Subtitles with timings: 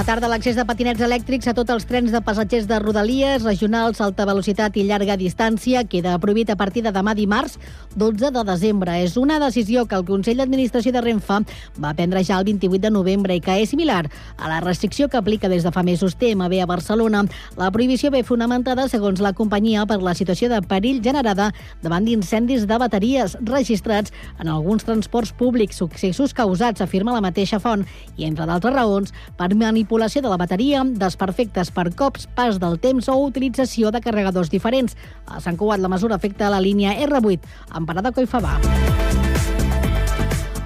[0.00, 0.28] Bona tarda.
[0.32, 4.78] L'accés de patinets elèctrics a tots els trens de passatgers de Rodalies, regionals, alta velocitat
[4.80, 7.58] i llarga distància queda prohibit a partir de demà dimarts,
[8.00, 8.94] 12 de desembre.
[9.04, 11.42] És una decisió que el Consell d'Administració de Renfe
[11.84, 14.06] va prendre ja el 28 de novembre i que és similar
[14.38, 17.26] a la restricció que aplica des de fa mesos TMB a Barcelona.
[17.60, 21.50] La prohibició ve fonamentada, segons la companyia, per la situació de perill generada
[21.82, 27.84] davant d'incendis de bateries registrats en alguns transports públics, successos causats, afirma la mateixa font,
[28.16, 32.78] i entre d'altres raons, per manipulació manipulació de la bateria, desperfectes per cops, pas del
[32.78, 34.94] temps o utilització de carregadors diferents.
[35.26, 37.40] A Sant Cugat la mesura afecta la línia R8,
[37.74, 39.09] en parada Coifabà.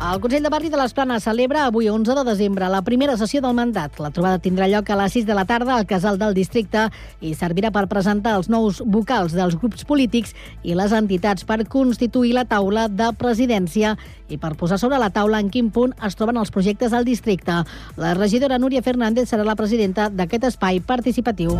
[0.05, 3.41] El Consell de Barri de les Planes celebra avui 11 de desembre la primera sessió
[3.41, 3.97] del mandat.
[4.05, 6.83] La trobada tindrà lloc a les 6 de la tarda al Casal del Districte
[7.25, 12.35] i servirà per presentar els nous vocals dels grups polítics i les entitats per constituir
[12.37, 13.95] la taula de presidència
[14.29, 17.63] i per posar sobre la taula en quin punt es troben els projectes del districte.
[17.97, 21.57] La regidora Núria Fernández serà la presidenta d'aquest espai participatiu.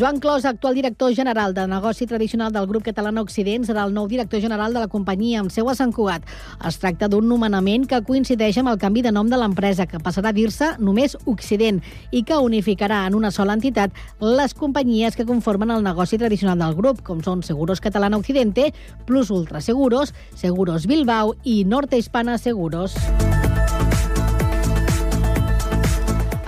[0.00, 4.06] Joan Clos, actual director general de negoci tradicional del grup català Occident, serà el nou
[4.08, 6.24] director general de la companyia amb seu a Sant Cugat.
[6.64, 10.30] Es tracta d'un nomenament que coincideix amb el canvi de nom de l'empresa, que passarà
[10.30, 11.82] a dir-se només Occident
[12.16, 13.92] i que unificarà en una sola entitat
[14.24, 18.72] les companyies que conformen el negoci tradicional del grup, com són Seguros Catalana Occidente,
[19.04, 22.96] Plus Ultra Seguros, Seguros Bilbao i Norte Hispana Seguros.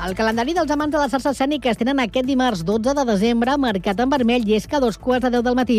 [0.03, 4.01] El calendari dels amants de les arts escèniques tenen aquest dimarts 12 de desembre marcat
[4.03, 5.77] en vermell i és que a dos quarts de deu del matí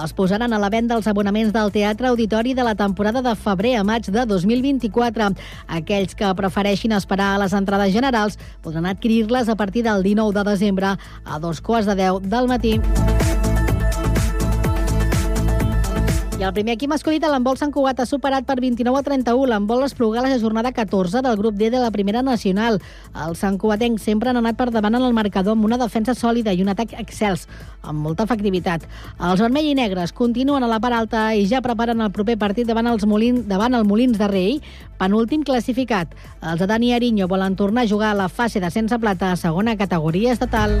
[0.00, 3.76] es posaran a la venda els abonaments del Teatre Auditori de la temporada de febrer
[3.78, 5.30] a maig de 2024.
[5.78, 10.50] Aquells que prefereixin esperar a les entrades generals podran adquirir-les a partir del 19 de
[10.50, 12.78] desembre a dos quarts de deu del matí.
[16.40, 19.50] I el primer equip masculí de l'handbol Sant Cugat ha superat per 29 a 31
[19.50, 22.78] l'handbol Espluga a la jornada 14 del grup D de la primera nacional.
[23.26, 26.54] Els Sant Cugatencs sempre han anat per davant en el marcador amb una defensa sòlida
[26.56, 27.44] i un atac excels,
[27.82, 28.86] amb molta efectivitat.
[29.20, 32.64] Els vermell i negres continuen a la part alta i ja preparen el proper partit
[32.72, 34.62] davant, els Molins, davant el Molins de Rei,
[34.96, 36.16] penúltim classificat.
[36.40, 39.36] Els de Dani Ariño volen tornar a jugar a la fase de sense plata a
[39.36, 40.80] segona categoria estatal.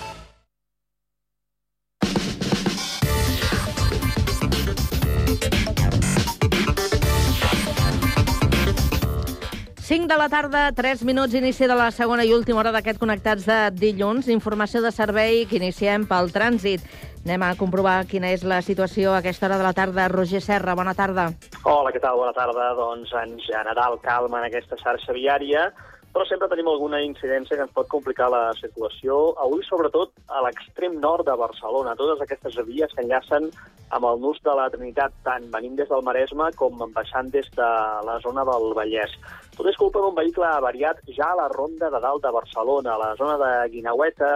[9.91, 13.43] Cinc de la tarda, 3 minuts, inici de la segona i última hora d'aquest Connectats
[13.43, 14.29] de dilluns.
[14.31, 16.85] Informació de servei que iniciem pel trànsit.
[17.25, 20.07] Anem a comprovar quina és la situació a aquesta hora de la tarda.
[20.07, 21.33] Roger Serra, bona tarda.
[21.67, 22.21] Hola, què tal?
[22.23, 22.69] Bona tarda.
[22.79, 25.67] Doncs en general calma en aquesta xarxa viària,
[26.15, 29.19] però sempre tenim alguna incidència que ens pot complicar la circulació.
[29.43, 31.99] Avui, sobretot, a l'extrem nord de Barcelona.
[31.99, 33.51] Totes aquestes vies que enllacen
[33.91, 37.69] amb el nus de la Trinitat, tant venint des del Maresme com baixant des de
[38.07, 39.15] la zona del Vallès.
[39.61, 42.97] Tot és culpa d'un vehicle avariat ja a la ronda de dalt de Barcelona, a
[42.97, 44.29] la zona de Guinaueta,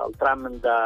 [0.00, 0.76] al tram de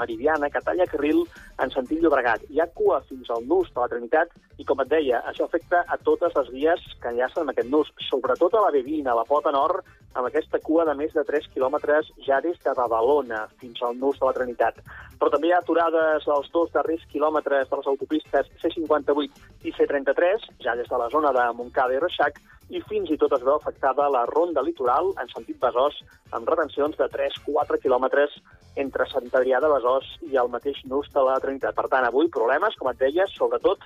[0.00, 1.20] Meridiana, que talla carril
[1.60, 2.46] en sentit Llobregat.
[2.48, 5.82] Hi ha cua fins al nus de la Trinitat i, com et deia, això afecta
[5.84, 9.26] a totes les vies que enllacen amb aquest nus, sobretot a la B20, a la
[9.28, 9.84] Pota Nord,
[10.14, 14.16] amb aquesta cua de més de 3 quilòmetres ja des de Badalona fins al nus
[14.22, 14.80] de la Trinitat.
[15.20, 20.48] Però també hi ha aturades als dos darrers quilòmetres de les autopistes C58 i C33,
[20.64, 23.56] ja des de la zona de Montcada i Reixac, i fins i tot es veu
[23.56, 25.98] afectada la ronda litoral en sentit Besòs,
[26.36, 28.38] amb retencions de 3-4 quilòmetres
[28.80, 31.76] entre Sant Adrià de Besòs i el mateix nus de la Trinitat.
[31.76, 33.84] Per tant, avui problemes, com et deia, sobretot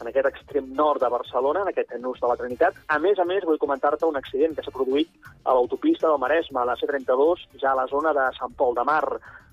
[0.00, 2.78] en aquest extrem nord de Barcelona, en aquest nus de la Trinitat.
[2.88, 5.10] A més a més, vull comentar-te un accident que s'ha produït
[5.44, 8.86] a l'autopista del Maresme, a la C32, ja a la zona de Sant Pol de
[8.88, 9.04] Mar.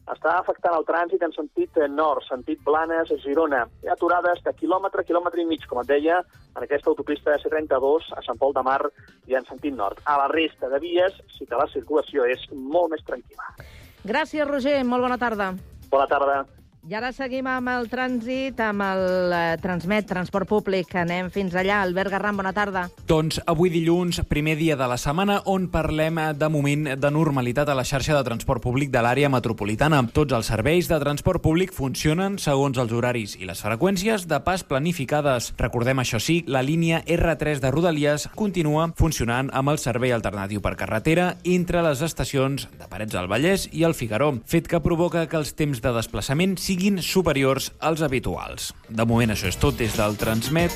[0.05, 3.63] Està afectant el trànsit en sentit nord, sentit Blanes, Girona.
[3.81, 6.19] Hi ha aturades de quilòmetre, quilòmetre i mig, com et deia,
[6.53, 8.83] en aquesta autopista de C32 a Sant Pol de Mar
[9.25, 10.03] i en sentit nord.
[10.05, 13.65] A la resta de vies sí que la circulació és molt més tranquil·la.
[14.05, 14.77] Gràcies, Roger.
[14.85, 15.55] Molt bona tarda.
[15.89, 16.43] Bona tarda.
[16.85, 20.91] I ara seguim amb el trànsit, amb el eh, Transmet, transport públic.
[21.01, 21.79] Anem fins allà.
[21.81, 22.83] Albert Garram, bona tarda.
[23.09, 27.71] Doncs avui dilluns, primer dia de la setmana, on parlem eh, de moment de normalitat
[27.73, 30.03] a la xarxa de transport públic de l'àrea metropolitana.
[30.13, 34.61] Tots els serveis de transport públic funcionen segons els horaris i les freqüències de pas
[34.61, 35.55] planificades.
[35.57, 40.75] Recordem, això sí, la línia R3 de Rodalies continua funcionant amb el servei alternatiu per
[40.77, 45.41] carretera entre les estacions de Parets del Vallès i el Figaró, fet que provoca que
[45.41, 48.73] els temps de desplaçament siguin superiors als habituals.
[48.89, 50.71] De moment això és tot des del Transmet.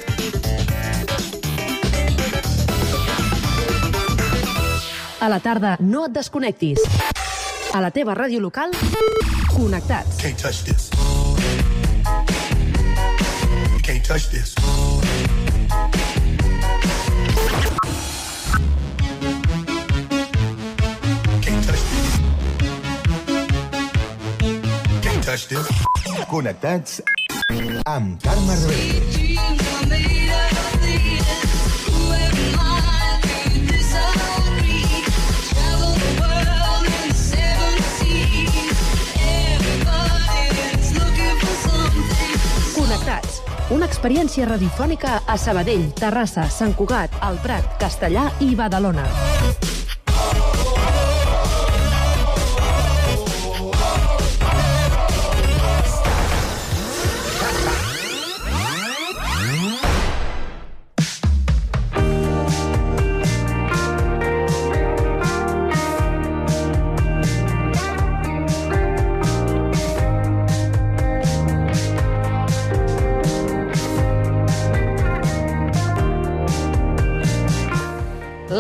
[5.19, 6.79] A la tarda no et desconnectis.
[7.73, 8.71] A la teva ràdio local,
[9.51, 10.17] connectats.
[10.23, 10.89] Can't touch this.
[13.83, 14.55] Can't touch this.
[25.01, 25.88] Can't touch this.
[26.27, 27.01] Connectats
[27.85, 28.55] amb Carme.
[42.75, 43.41] Connectats.
[43.69, 49.38] Una experiència radiofònica a Sabadell, Terrassa, Sant Cugat, El Prat, Castellà i Badalona.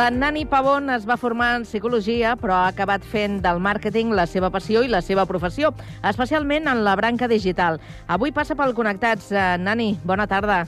[0.09, 4.23] La Nani Pavón es va formar en psicologia, però ha acabat fent del màrqueting la
[4.25, 5.69] seva passió i la seva professió,
[6.09, 7.75] especialment en la branca digital.
[8.09, 9.27] Avui passa pel Connectats.
[9.29, 10.63] Eh, Nani, bona tarda.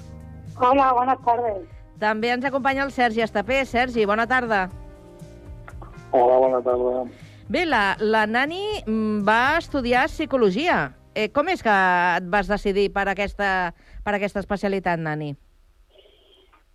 [0.59, 1.63] Hola, buenas tardes.
[1.97, 3.63] També ens acompanya el Sergi Estapé.
[3.65, 4.67] Sergi, bona tarda.
[6.11, 7.07] Hola, bona tarda.
[7.49, 10.91] Bé, la, la Nani mm, va estudiar psicologia.
[11.15, 11.79] Eh, com és que
[12.19, 13.73] et vas decidir per aquesta,
[14.05, 15.33] per aquesta especialitat, Nani?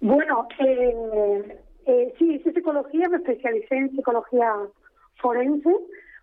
[0.01, 4.53] Bueno, eh, eh, sí, hice psicología, me especialicé en psicología
[5.17, 5.71] forense,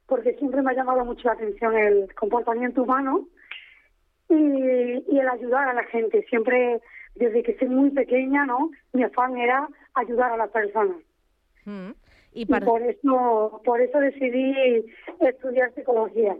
[0.05, 3.27] porque siempre me ha llamado mucho la atención el comportamiento humano
[4.29, 6.23] y, y el ayudar a la gente.
[6.29, 6.81] Siempre,
[7.15, 8.71] desde que soy muy pequeña, ¿no?
[8.91, 10.97] Mi afán era ayudar a las personas.
[11.65, 11.91] Mm.
[12.33, 14.85] Y por eso, por eso decidí
[15.19, 16.35] estudiar psicología.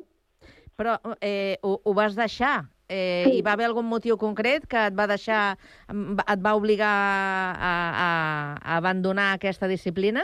[0.76, 2.73] Però eh, ho, ho vas deixar?
[2.94, 3.38] Eh, Sí.
[3.38, 5.58] Hi va haver algun motiu concret que et va deixar,
[5.90, 7.74] et va obligar a,
[8.06, 10.22] a, abandonar aquesta disciplina?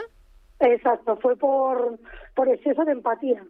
[0.60, 1.98] Exacto, fue por,
[2.46, 3.42] exceso de empatía.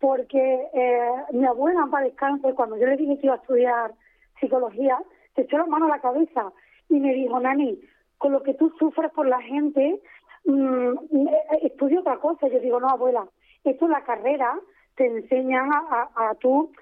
[0.00, 0.42] Porque
[0.74, 3.94] eh, mi abuela, para descanso, cuando yo le dije que iba a estudiar
[4.40, 4.98] psicología,
[5.36, 6.52] se echó la mano a la cabeza
[6.88, 7.78] y me dijo, Nani,
[8.18, 10.00] con lo que tú sufres por la gente,
[10.44, 12.48] mm, eh, estudia otra cosa.
[12.48, 13.26] Yo digo, no, abuela,
[13.62, 14.58] esto es la carrera,
[14.96, 16.72] te enseñan a, a, a tú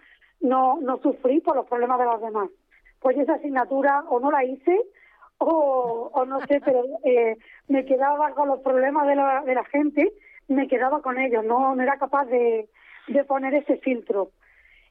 [0.42, 2.50] no, no sufrir por los problemas de los demás.
[3.00, 4.80] Pues esa asignatura o no la hice
[5.38, 7.36] o, o no sé, pero eh,
[7.68, 10.12] me quedaba con los problemas de la, de la gente,
[10.48, 12.68] me quedaba con ellos, no, no era capaz de,
[13.08, 14.30] de poner ese filtro.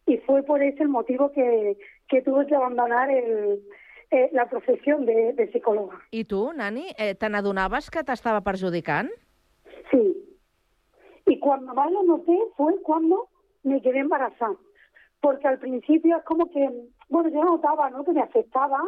[0.05, 1.77] Y fue por ese el motivo que,
[2.07, 3.61] que tuve que abandonar el,
[4.09, 5.99] eh, la profesión de, de psicóloga.
[6.11, 9.11] I tu, Nani, eh, te n'adonaves que t'estava perjudicant?
[9.91, 10.37] Sí.
[11.27, 13.29] Y cuando más lo noté fue cuando
[13.63, 14.55] me quedé embarazada.
[15.21, 16.67] Porque al principio es como que,
[17.09, 18.03] bueno, yo notaba ¿no?
[18.03, 18.79] que me afectaba,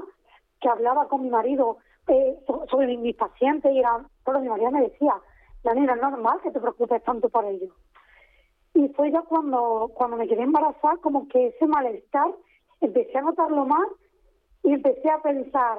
[0.60, 1.78] que hablaba con mi marido
[2.08, 5.16] eh, so- sobre mis, pacientes y era, pero mi marido me decía,
[5.64, 7.70] la nena, es normal que te preocupes tanto por ellos.
[8.74, 12.32] Y fue ya cuando, cuando me quedé embarazada, como que ese malestar
[12.82, 13.88] empecé a notarlo más
[14.64, 15.78] y empecé a pensar,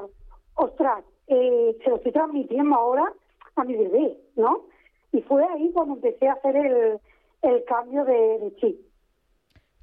[0.55, 3.13] ostras, eh, se lo estoy transmitiendo ahora
[3.57, 4.67] a mi bebé, ¿no?
[5.13, 7.01] Y fue ahí cuando empecé a hacer el,
[7.43, 8.81] el cambio de, de chip.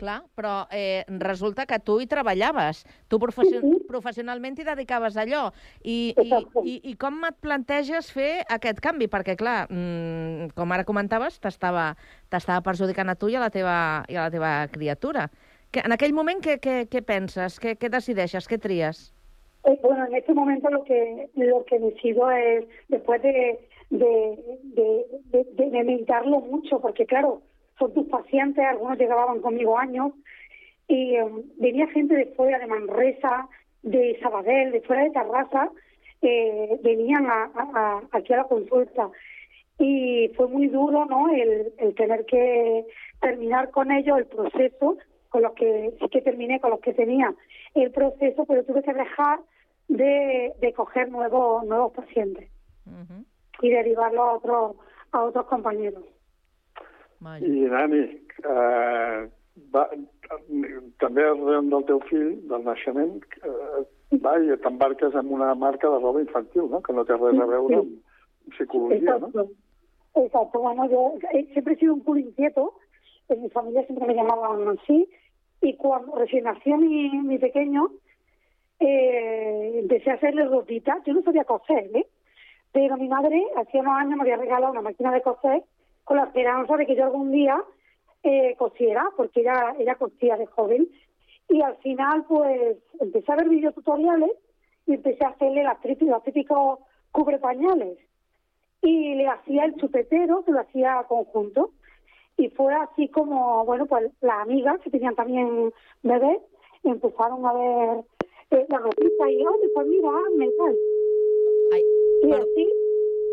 [0.02, 2.80] Clar, però eh, resulta que tu hi treballaves.
[3.08, 3.84] Tu professi Sí, sí.
[3.86, 5.44] professionalment t'hi dedicaves a allò.
[5.84, 6.64] I, i, Exacte.
[6.66, 9.06] i, I com et planteges fer aquest canvi?
[9.12, 13.78] Perquè, clar, mm, com ara comentaves, t'estava perjudicant a tu i a la teva,
[14.10, 15.28] i a la teva criatura.
[15.72, 17.60] Que, en aquell moment, què, què, què penses?
[17.62, 18.50] Què, què decideixes?
[18.50, 19.12] Què tries?
[19.70, 23.60] Eh, bueno, en este momento lo que lo que decido es, después de,
[23.92, 24.10] de,
[24.74, 24.88] de,
[25.30, 27.44] de, de- de meditarlo mucho, porque claro,
[27.82, 30.14] son tus pacientes, algunos llegaban conmigo años,
[30.88, 31.26] y eh,
[31.58, 33.50] venía gente de fuera, de Manresa,
[33.82, 35.72] de Sabadell, de fuera de Tarrasa,
[36.22, 39.10] eh, venían a, a- a- aquí a la consulta.
[39.80, 42.86] Y fue muy duro, ¿no?, el, el tener que
[43.20, 44.98] terminar con ellos el proceso
[45.30, 47.34] con los que sí que terminé, con los que tenía
[47.74, 49.40] el proceso, pero tuve que dejar
[49.88, 52.50] de, de coger nuevos nuevos pacientes
[52.86, 53.26] Mhm.
[53.62, 54.76] y derivarlos a otros
[55.14, 56.04] a otros compañeros.
[57.22, 57.46] Vaja.
[57.46, 58.02] I, Nani,
[58.42, 59.18] eh,
[59.74, 59.88] va,
[61.04, 63.82] també arran del teu fill, del naixement, eh,
[64.24, 66.82] va, i t'embarques en una marca de roba infantil, no?
[66.82, 69.30] que no té res a veure amb psicologia, no?
[69.30, 69.50] Exacto.
[70.16, 70.60] Exacto.
[70.60, 72.74] Bueno, yo eh, siempre he sido un culo inquieto.
[73.30, 75.08] En mi familia siempre me llamaban así.
[75.62, 77.92] Y cuando recién nació mi, mi pequeño,
[78.80, 80.98] eh, empecé a hacerle ropita.
[81.06, 82.08] Yo no sabía coser, ¿eh?
[82.74, 85.64] Pero mi madre, hacía unos años, me había regalado una máquina de coser
[86.04, 87.64] con la esperanza de que yo algún día
[88.24, 90.88] eh, cosiera, porque ella, ella cosía de joven.
[91.50, 94.32] Y al final, pues, empecé a ver videotutoriales
[94.86, 96.80] y empecé a hacerle las típicos, los típicos
[97.12, 97.98] cubre pañales
[98.82, 101.72] y le hacía el chupetero, que lo hacía conjunto.
[102.38, 106.42] Y fue así como, bueno, pues las amigas que tenían también bebés
[106.84, 108.04] empezaron a ver
[108.52, 110.78] eh, la ropita y, oye, pues mira, hazme tal.
[112.24, 112.74] Y así,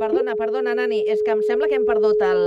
[0.00, 2.44] perdona, perdona, Nani, és que em sembla que hem perdut el...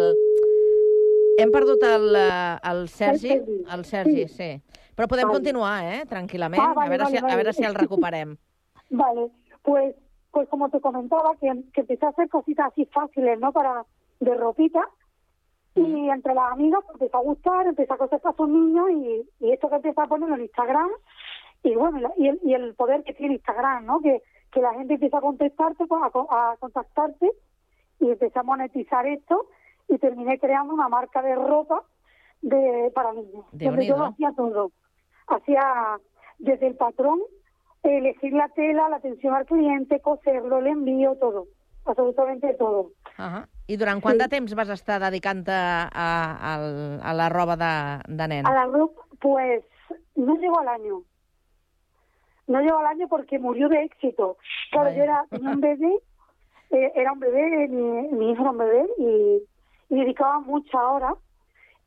[1.40, 3.38] Hem perdut el, eh, el Sergi,
[3.74, 4.28] El Sergi.
[4.28, 4.36] Sí.
[4.36, 4.80] sí.
[4.96, 5.38] Però podem Vale.
[5.40, 7.36] continuar, eh, tranquil·lament, Ah, vale, a, veure vale, si, a vale.
[7.40, 8.36] veure si el recuperem.
[8.92, 9.30] Vale,
[9.64, 9.96] pues,
[10.32, 13.54] pues como te comentaba, que, que empecé a hacer cositas así fáciles, ¿no?
[13.54, 13.86] Para,
[14.20, 14.84] de ropita.
[15.76, 19.46] Y entre las amigas pues, empezó a gustar, empecé a coser para sus niños y,
[19.46, 20.90] y esto que empieza a ponerlo en Instagram.
[21.64, 24.02] Y bueno, y el, y el poder que tiene Instagram, ¿no?
[24.02, 27.32] Que, que la gente empieza a contestarte, pues, a, co- a contactarte
[28.00, 29.48] y empecé a monetizar esto
[29.88, 31.84] y terminé creando una marca de ropa
[32.42, 33.46] de para niños.
[33.52, 34.72] donde yo hacía todo.
[35.28, 35.62] Hacía
[36.40, 37.20] desde el patrón,
[37.84, 41.46] elegir la tela, la atención al cliente, coserlo, el envío, todo.
[41.86, 42.92] Absolutamente todo.
[43.18, 43.46] -huh.
[43.68, 44.24] I durant quant Sí.
[44.24, 46.56] de temps vas estar dedicant-te a, a,
[47.10, 48.46] a la roba de, de nen?
[48.46, 49.64] A la ropa, pues
[50.16, 51.02] no llegó al año.
[52.52, 54.38] No llegó al año porque murió de éxito.
[54.72, 56.00] Claro, yo era un bebé,
[56.72, 59.44] eh, era un bebé, mi, mi hijo era un bebé y,
[59.90, 61.14] y dedicaba muchas horas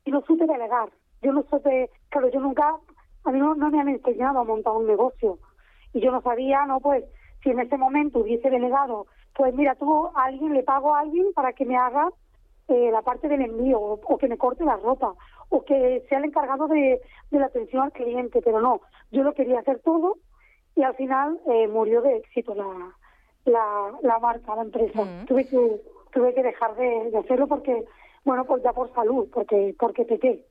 [0.04, 0.88] y no supe delegar.
[1.23, 2.76] Yo no supe, claro, yo nunca,
[3.25, 5.38] a mí no, no me han enseñado a montar un negocio
[5.92, 7.04] y yo no sabía, no, pues,
[7.42, 11.33] si en ese momento hubiese delegado, pues mira, tú a alguien le pago a alguien
[11.35, 12.09] para que me haga
[12.68, 15.14] eh, la parte del envío o, o que me corte la ropa
[15.50, 18.80] o que sea el encargado de, de la atención al cliente, pero no,
[19.11, 20.16] yo lo quería hacer todo
[20.76, 22.66] y al final eh, murió de éxito la,
[23.45, 25.02] la, la marca, la empresa.
[25.04, 25.26] Mm.
[25.26, 25.81] Tuve que
[26.12, 27.85] tuve que dejar de, de hacerlo porque,
[28.25, 30.45] bueno, pues ya por salud, porque porque pequé.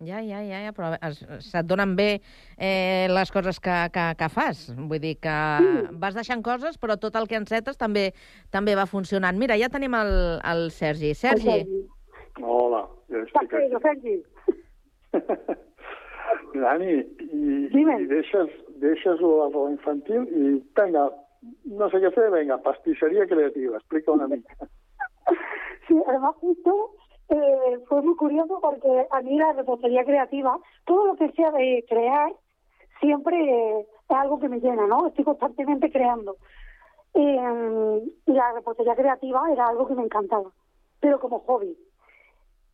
[0.00, 2.22] Ja, ja, ja, ja però es, se't donen bé
[2.56, 4.70] eh, les coses que, que, que fas.
[4.74, 5.28] Vull dir que
[5.60, 5.88] Sí.
[6.00, 8.14] vas deixant coses, però tot el que encetes també
[8.50, 9.36] també va funcionant.
[9.36, 11.12] Mira, ja tenim el, el Sergi.
[11.14, 11.66] Sergi,
[12.40, 13.68] Hola, ja Està estic aquí.
[13.68, 14.16] feo, Sergi.
[16.60, 16.92] Dani,
[17.72, 17.96] Dime.
[18.02, 18.52] i deixes,
[18.82, 21.08] deixes la roba infantil i, vinga,
[21.80, 24.54] no sé què fer, vinga, pastisseria creativa, explica una mica.
[25.88, 26.92] Sí, además justo
[27.30, 31.84] eh, fue muy curioso porque a mí la repostería creativa, todo lo que sea de
[31.88, 32.32] crear,
[33.00, 35.08] siempre eh, es algo que me llena, ¿no?
[35.08, 36.36] Estoy constantemente creando.
[37.14, 40.50] Eh, y la repostería creativa era algo que me encantaba,
[41.00, 41.76] pero como hobby.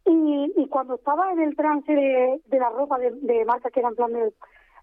[0.06, 3.80] Y, y cuando estaba en el trance de, de la ropa de, de marca que
[3.80, 4.32] era en plan de,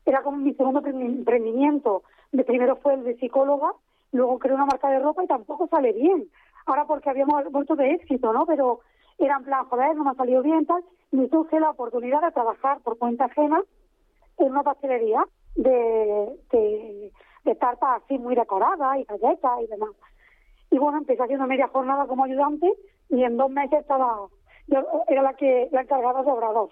[0.06, 2.04] era como mi segundo emprendi- emprendimiento.
[2.32, 3.74] De primero fue el de psicóloga,
[4.12, 6.28] luego creé una marca de ropa y tampoco sale bien.
[6.66, 8.46] Ahora porque habíamos vuelto de éxito, ¿no?
[8.46, 8.82] Pero
[9.18, 10.84] era en plan, joder, no me ha salido bien, tal.
[11.12, 13.62] Me surge la oportunidad de trabajar por cuenta ajena
[14.40, 15.24] en una pastelería
[15.56, 17.12] de, de,
[17.46, 19.92] de tartas así muy decoradas y galletas y demás.
[20.72, 22.74] Y bueno, empecé haciendo media jornada como ayudante
[23.10, 24.28] y en dos meses estaba,
[24.68, 26.70] yo era la que la encargada de obrador.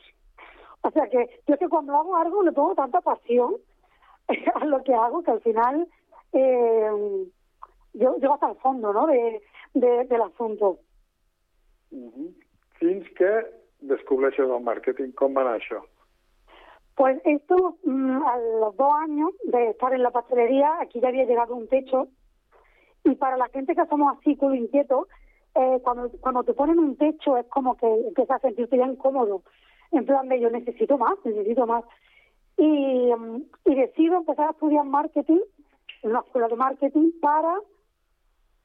[0.84, 3.56] O sea que yo es que cuando hago algo le pongo tanta pasión
[4.56, 5.88] a lo que hago que al final
[6.34, 7.28] eh,
[7.94, 9.06] yo llego hasta el fondo ¿no?
[9.08, 9.42] de,
[9.74, 10.80] de, del asunto.
[11.92, 12.32] Uh
[12.82, 13.30] Fins que
[13.86, 15.12] descobreixes el màrqueting.
[15.14, 15.84] Com va anar això?
[16.98, 21.26] Pues esto, mm, a los dos años de estar en la pastelería, aquí ya había
[21.26, 22.08] llegado un techo.
[23.04, 25.08] Y para la gente que somos así, culo inquieto,
[25.56, 29.44] eh, cuando, cuando te ponen un techo es como que empiezas a sentirte ya incómodo.
[29.92, 31.84] En plan de yo necesito más, necesito más.
[32.58, 35.40] Y, mm, y decido empezar a estudiar marketing
[36.04, 37.56] en una escuela de marketing para,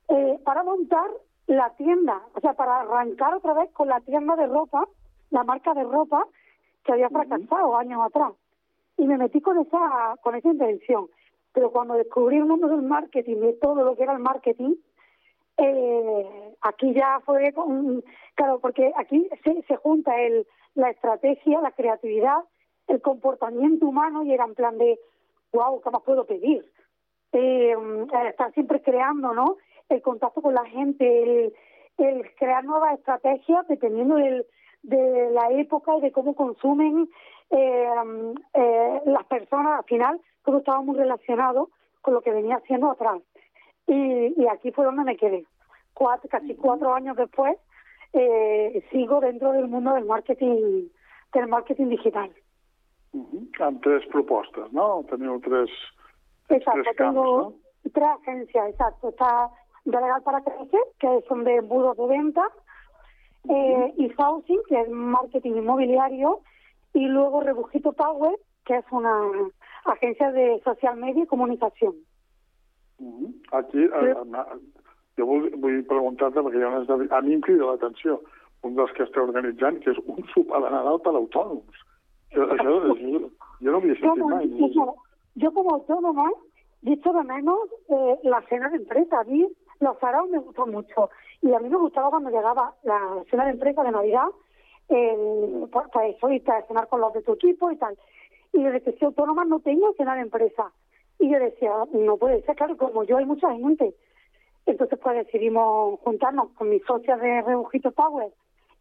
[0.09, 1.11] eh, para montar
[1.47, 4.89] la tienda, o sea, para arrancar otra vez con la tienda de ropa,
[5.31, 6.27] la marca de ropa
[6.85, 8.33] que había fracasado años atrás.
[8.97, 11.09] Y me metí con esa, con esa intención.
[11.53, 14.75] Pero cuando descubrí el mundo del marketing, de todo lo que era el marketing,
[15.59, 17.53] eh, aquí ya fue,
[18.35, 22.45] claro, porque aquí se, se junta el, la estrategia, la creatividad
[22.87, 24.99] el comportamiento humano y era en plan de,
[25.53, 26.65] wow, ¿qué más puedo pedir?
[27.33, 27.75] Eh,
[28.29, 29.57] estar siempre creando, ¿no?
[29.89, 31.55] El contacto con la gente, el,
[31.99, 34.47] el crear nuevas estrategias dependiendo del,
[34.83, 37.09] de la época y de cómo consumen
[37.51, 37.89] eh,
[38.55, 39.79] eh, las personas.
[39.79, 41.71] Al final, todo estaba muy relacionado
[42.01, 43.21] con lo que venía haciendo atrás.
[43.87, 45.45] Y, y aquí fue donde me quedé.
[45.95, 47.57] Cuatro, casi cuatro años después,
[48.13, 50.89] eh, sigo dentro del mundo del marketing,
[51.33, 52.31] del marketing digital.
[53.13, 53.65] Uh -huh.
[53.67, 55.05] Amb tres propostes, no?
[55.09, 55.71] Teniu tres,
[56.49, 57.53] Exacto, tres camps, tengo no?
[57.93, 59.09] tres agencias, exacto.
[59.09, 59.51] Está
[59.85, 62.45] Delegal para Crecer, que son de embudos de venta,
[63.49, 66.41] eh, y Housing, que es marketing inmobiliario,
[66.93, 69.15] y luego Rebujito Power, que es una
[69.85, 71.95] agencia de social media y comunicación.
[73.05, 73.33] -huh.
[73.53, 74.01] Aquí, a,
[74.41, 74.59] a,
[75.17, 77.13] jo vull, vull preguntar-te, perquè hi ha un esdeveniment...
[77.13, 78.21] A mi em crida l'atenció
[78.67, 81.83] un dels que esteu organitzant, que és un sopar de Nadal per autònoms.
[82.31, 83.21] Això, això, això,
[83.63, 84.49] jo no havia sentit mai.
[84.75, 84.87] yo,
[85.35, 86.27] yo como autónoma,
[86.83, 89.21] dicho de menos, eh, la cena de empresa.
[89.21, 89.47] A mí
[89.81, 91.11] los saraos me gustan mucho.
[91.43, 94.29] Y a mí me gustaba cuando llegaba la cena de empresa de Navidad,
[94.89, 95.87] eh, pues,
[96.17, 97.97] eso, a cenar con los de tu equipo y tal.
[98.53, 100.73] Y desde que soy autónoma no tengo cena de empresa.
[101.19, 103.95] Y yo decía, no puede ser, claro, como yo hay mucha gente.
[104.67, 108.31] Entonces pues decidimos juntarnos con mis socias de Rebujito Power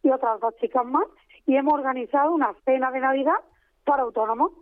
[0.02, 1.06] y otras dos chicas más
[1.46, 3.40] y hemos organizado una cena de Navidad
[3.84, 4.52] para autónomos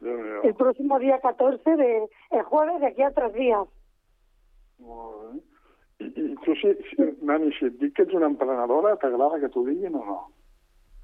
[0.00, 3.66] el próximo día 14 de el jueves de aquí a tres días.
[4.80, 5.40] Molt bé.
[6.00, 9.50] I, I tu, si, si, Nani, si et dic que ets una emprenedora, t'agrada que
[9.52, 10.18] t'ho diguin o no?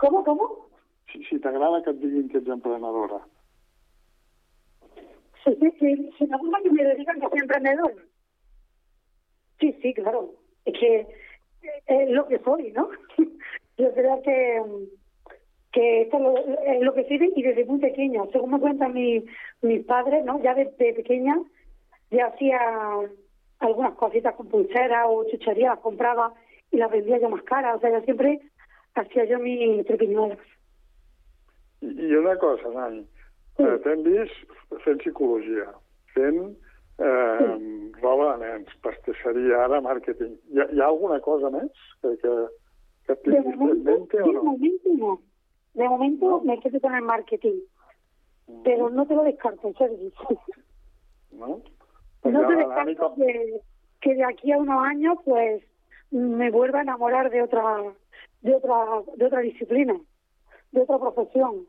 [0.01, 0.49] ¿Cómo, cómo?
[1.13, 3.21] Si, si t'agrada que et diguin que ets emprenedora.
[5.47, 5.73] Sí,
[6.19, 7.95] si me gusta que me digan que soy emprendedor.
[9.61, 10.35] Sí, sí, claro.
[10.65, 12.89] Es que eh, es lo que soy, ¿no?
[13.79, 14.63] Yo creo que,
[15.73, 18.23] que esto es lo, es lo que soy y desde muy pequeña.
[18.33, 19.25] Según me cuentan mi,
[19.63, 20.43] mis padres, ¿no?
[20.43, 21.37] Ya desde pequeña
[22.11, 22.59] ya hacía
[23.61, 26.35] algunas cositas con pulseras o chucherías, las compraba
[26.71, 27.77] y las vendía yo más caras.
[27.77, 28.41] O sea, yo siempre
[28.95, 30.39] hacía yo mis triquiñuelas.
[31.83, 33.07] I, I una cosa, Nani,
[33.59, 35.71] eh, t'hem vist fent psicologia,
[36.15, 36.57] fent
[36.99, 37.57] eh,
[38.03, 40.37] roba de nens, pastisseria, ara màrqueting.
[40.53, 41.71] Hi ha, hi ha alguna cosa més
[42.03, 42.35] que, que,
[43.07, 44.43] que De tinguis en mente de o no?
[44.51, 45.17] momento no.
[45.75, 47.59] De momento me quedo con el marketing.
[48.65, 50.13] Pero no te lo descarto, Sergi.
[51.33, 51.61] No?
[52.25, 53.61] No te descarto que,
[54.01, 55.63] que de aquí a unos años, pues,
[56.11, 57.83] me vuelva a enamorar de otra,
[58.41, 59.95] de otra, de otra disciplina,
[60.73, 61.67] de otra profesión.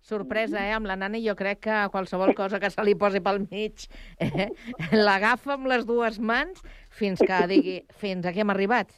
[0.00, 0.72] Sorpresa, eh?
[0.72, 3.86] Amb la nana jo crec que qualsevol cosa que se li posi pel mig
[4.18, 4.48] eh?
[4.96, 8.94] l'agafa amb les dues mans fins que digui fins aquí hem arribat.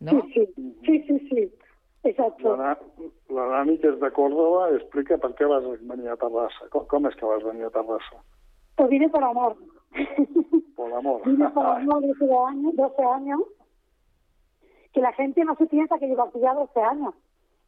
[0.00, 0.22] No?
[0.32, 1.48] Sí, sí, sí, sí, sí.
[2.08, 2.56] Exacto.
[2.56, 2.78] la,
[3.34, 6.68] la Nani, que és de Còrdoba, explica per què vas venir a Terrassa.
[6.72, 8.22] Com, com és que vas venir a Terrassa?
[8.78, 9.56] Pues vine por amor.
[10.78, 11.22] Por l'amor.
[11.26, 13.40] Vine por amor de 12 años, 12 años.
[14.92, 17.14] Que la gente no se piensa que llevo aquí ya 12 años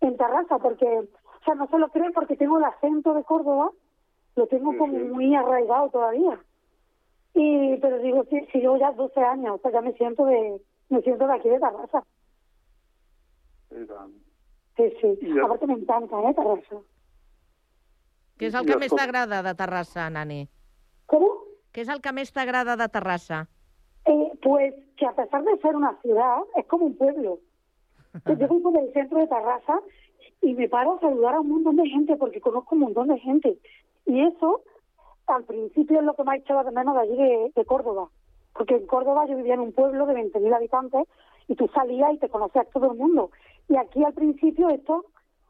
[0.01, 0.87] en Terraza, porque,
[1.40, 3.70] o sea, no se lo creen porque tengo el acento de Córdoba,
[4.37, 6.38] lo tengo como muy arraigado todavía.
[7.35, 10.61] Y, pero digo, sí, sí, llevo ya 12 años, o sea, ya me siento de,
[10.88, 11.79] me siento de aquí de tant.
[14.76, 15.38] Sí, sí.
[15.44, 16.81] Aparte me encanta, ¿eh, Terraza?
[18.40, 20.46] Què és el que més t'agrada de Terrassa, Nani?
[21.12, 21.29] ¿Cómo?
[21.76, 23.42] Què és el que més t'agrada de Terrassa?
[24.09, 27.38] Eh, pues que a pesar de ser una ciudad, es como un pueblo.
[28.24, 29.79] Pues yo voy por el centro de Tarrasa
[30.40, 33.19] y me paro a saludar a un montón de gente porque conozco un montón de
[33.19, 33.59] gente.
[34.07, 34.62] Y eso,
[35.27, 38.09] al principio, es lo que me ha echado de menos de allí de, Córdoba.
[38.55, 41.07] Porque en Córdoba yo vivía en un pueblo de 20.000 habitantes
[41.49, 43.31] y tú salías y te conocías todo el mundo.
[43.69, 45.05] Y aquí al principio esto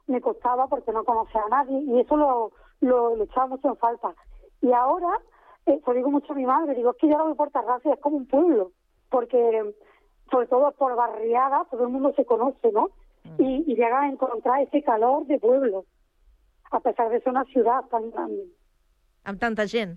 [0.06, 4.14] me costaba porque no conocía a nadie y eso lo, lo, echaba mucho en falta.
[4.60, 5.18] Y ahora,
[5.66, 7.88] eh, lo digo mucho a mi madre, digo, es que yo ahora voy por Tarrasa
[7.88, 8.72] y es como un pueblo,
[9.08, 9.74] porque
[10.30, 12.90] sobre todo por barriada todo el mundo se conoce, ¿no?
[13.40, 15.86] Y, y llegas a encontrar ese calor de pueblo,
[16.70, 18.44] a pesar de ser una ciudad tan grande.
[19.24, 19.96] Amb tanta gent?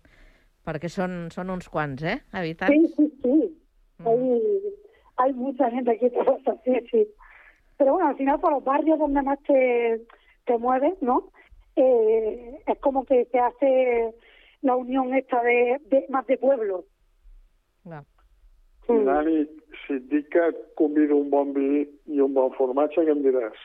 [0.64, 2.72] Perquè són, són uns quants, eh, habitants?
[2.72, 3.36] Sí, sí, sí.
[4.06, 4.74] Hay,
[5.18, 6.10] hay mucha gente aquí
[6.64, 7.08] sí, sí.
[7.78, 10.02] Pero bueno, al final por los barrios donde más te,
[10.46, 11.32] te mueves, ¿no?
[11.76, 14.14] Eh, es como que se hace
[14.62, 16.86] la unión esta de, de más de pueblo.
[18.90, 19.46] Nani,
[19.86, 23.24] si et dic que et convido un bon vi i un bon formatge, què em
[23.24, 23.62] diràs?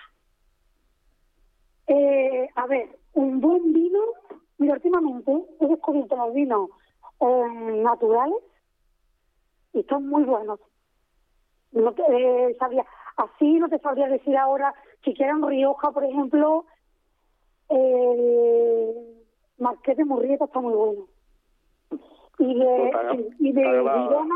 [1.88, 4.04] Eh, a ver, un buen vino,
[4.58, 6.70] mira, últimamente he descubierto los vinos
[7.20, 8.38] eh, naturales
[9.72, 10.60] y están muy buenos.
[11.72, 12.84] No te, eh, sabría,
[13.16, 16.64] así no te sabría decir ahora, si quieres un Rioja, por ejemplo,
[17.70, 19.18] el
[19.58, 21.06] masqué de Murrieta está muy bueno.
[22.38, 23.62] Y de, Puta, sí, y de.
[23.62, 24.34] Girona,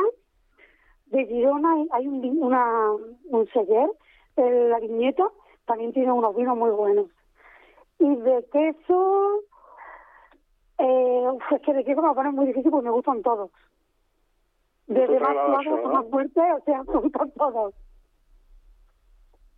[1.13, 2.91] de Girona hay un, una,
[3.31, 3.89] un seller,
[4.37, 5.25] el- la viñeta,
[5.67, 7.07] también tiene unos vinos muy buenos.
[7.99, 9.43] Y de queso,
[10.79, 13.51] eh, es que de queso me lo ponen muy difícil porque me gustan todos.
[14.87, 17.75] Desde más suave más fuerte, o sea, me gustan todos.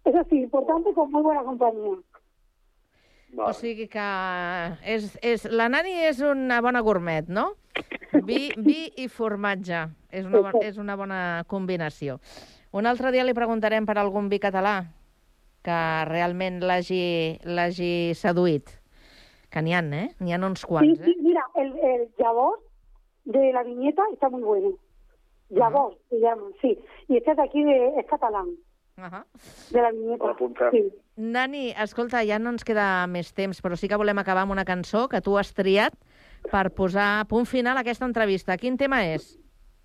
[0.04, 1.96] Eso sí, importante con muy buena compañía.
[3.36, 3.98] O sigui que
[4.86, 7.56] és, és, la Nani és una bona gourmet, no?
[8.22, 9.88] Vi, vi i formatge.
[10.10, 12.20] És una, bona, és una bona combinació.
[12.72, 14.84] Un altre dia li preguntarem per algun vi català
[15.64, 18.70] que realment l'hagi seduït.
[19.50, 20.08] Que n'hi ha, eh?
[20.20, 21.22] N'hi ha uns Sí, quants, sí, eh?
[21.22, 22.58] mira, el, el Yabor
[23.24, 24.72] de la viñeta está muy bueno.
[25.50, 26.78] Yabor se llama, sí.
[27.08, 28.48] Y este de aquí de, es catalán,
[28.96, 29.22] Uh
[29.70, 30.30] de la viñeta.
[30.30, 30.70] Apunta.
[30.70, 30.92] Sí.
[31.16, 34.64] Nani, escolta, ja no ens queda més temps, però sí que volem acabar amb una
[34.64, 35.94] cançó que tu has triat
[36.50, 38.56] per posar punt final a aquesta entrevista.
[38.60, 39.36] Quin tema és?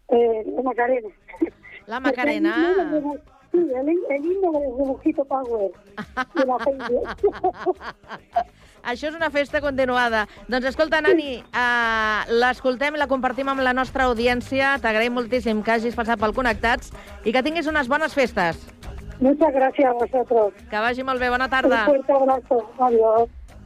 [0.10, 1.10] Eh, de Macarena.
[1.88, 2.56] La Macarena.
[3.52, 5.72] Sí, el, el himno del rebujito Power.
[6.36, 6.58] De la.
[8.90, 10.26] Això és una festa continuada.
[10.48, 14.78] Doncs escolta, Nani, uh, l'escoltem i la compartim amb la nostra audiència.
[14.84, 16.94] T'agraïm moltíssim que hagis passat pel Connectats
[17.26, 18.62] i que tinguis unes bones festes.
[19.20, 20.54] Muchas gracias a vosotros.
[20.70, 21.30] Que vagi molt bé.
[21.30, 21.86] Bona Un tarda.
[21.86, 22.62] fuerte abrazo.
[22.80, 23.28] Adiós.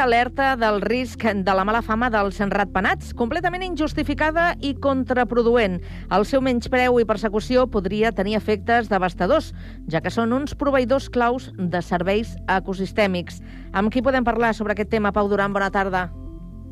[0.00, 5.78] Alerta del risc de la mala fama dels ratpenats, completament injustificada i contraproduent.
[6.10, 9.52] El seu menyspreu i persecució podria tenir efectes devastadors,
[9.90, 13.40] ja que són uns proveïdors claus de serveis ecosistèmics.
[13.72, 15.14] Amb qui podem parlar sobre aquest tema?
[15.14, 16.08] Pau Duran, bona tarda.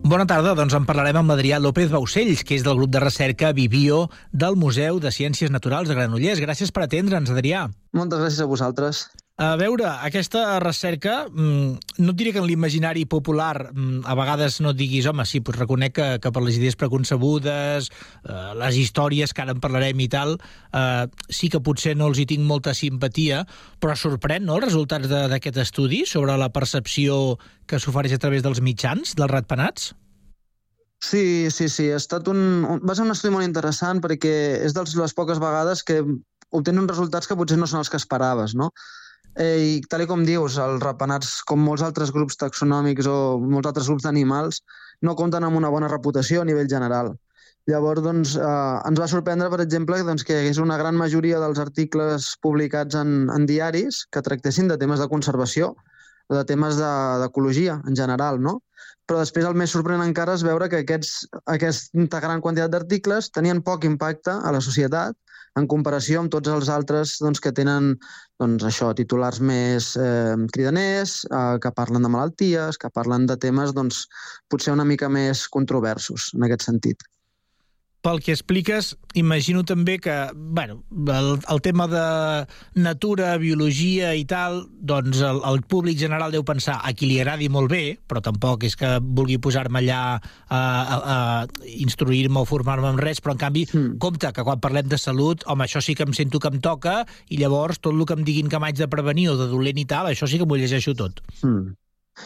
[0.02, 3.52] Bona tarda, doncs en parlarem amb l'Adrià López Baucells, que és del grup de recerca
[3.54, 6.42] Vivio del Museu de Ciències Naturals de Granollers.
[6.42, 7.68] Gràcies per atendre'ns, Adrià.
[7.94, 9.04] Moltes gràcies a vosaltres.
[9.42, 14.60] A veure, aquesta recerca, mm, no et diré que en l'imaginari popular mm, a vegades
[14.62, 17.88] no diguis, home, sí, doncs reconec que, que per les idees preconcebudes,
[18.22, 20.36] eh, les històries que ara en parlarem i tal,
[20.70, 23.42] eh, sí que potser no els hi tinc molta simpatia,
[23.82, 28.62] però sorprèn, no?, els resultats d'aquest estudi sobre la percepció que s'ofereix a través dels
[28.62, 29.90] mitjans, dels ratpenats?
[31.02, 31.90] Sí, sí, sí.
[31.90, 35.42] Ha estat un, un, va ser un estudi molt interessant perquè és de les poques
[35.42, 36.04] vegades que
[36.54, 38.70] obtenen resultats que potser no són els que esperaves, no?
[39.34, 43.88] Eh, I tal com dius, els rapenats, com molts altres grups taxonòmics o molts altres
[43.88, 44.60] grups d'animals,
[45.00, 47.14] no compten amb una bona reputació a nivell general.
[47.70, 51.40] Llavors, doncs, eh, ens va sorprendre, per exemple, doncs, que hi hagués una gran majoria
[51.40, 55.72] dels articles publicats en, en diaris que tractessin de temes de conservació
[56.28, 58.60] o de temes de- d'ecologia en general, no?
[59.06, 63.62] Però després el més sorprenent encara és veure que aquests, aquesta gran quantitat d'articles tenien
[63.62, 65.16] poc impacte a la societat
[65.60, 67.92] en comparació amb tots els altres doncs, que tenen
[68.40, 73.74] doncs, això, titulars més eh, cridaners, eh, que parlen de malalties, que parlen de temes
[73.76, 74.06] doncs,
[74.48, 77.04] potser una mica més controversos en aquest sentit.
[78.02, 82.02] Pel que expliques, imagino també que, bueno, el, el tema de
[82.74, 87.46] natura, biologia i tal, doncs el, el públic general deu pensar a qui li agradi
[87.46, 91.18] molt bé, però tampoc és que vulgui posar-me allà a, a, a
[91.78, 94.00] instruir-me o formar-me en res, però en canvi, mm.
[94.02, 97.04] compte que quan parlem de salut, home, això sí que em sento que em toca,
[97.30, 99.86] i llavors tot el que em diguin que m'haig de prevenir o de dolent i
[99.86, 101.22] tal, això sí que m'ho llegeixo tot.
[101.46, 101.76] Mm.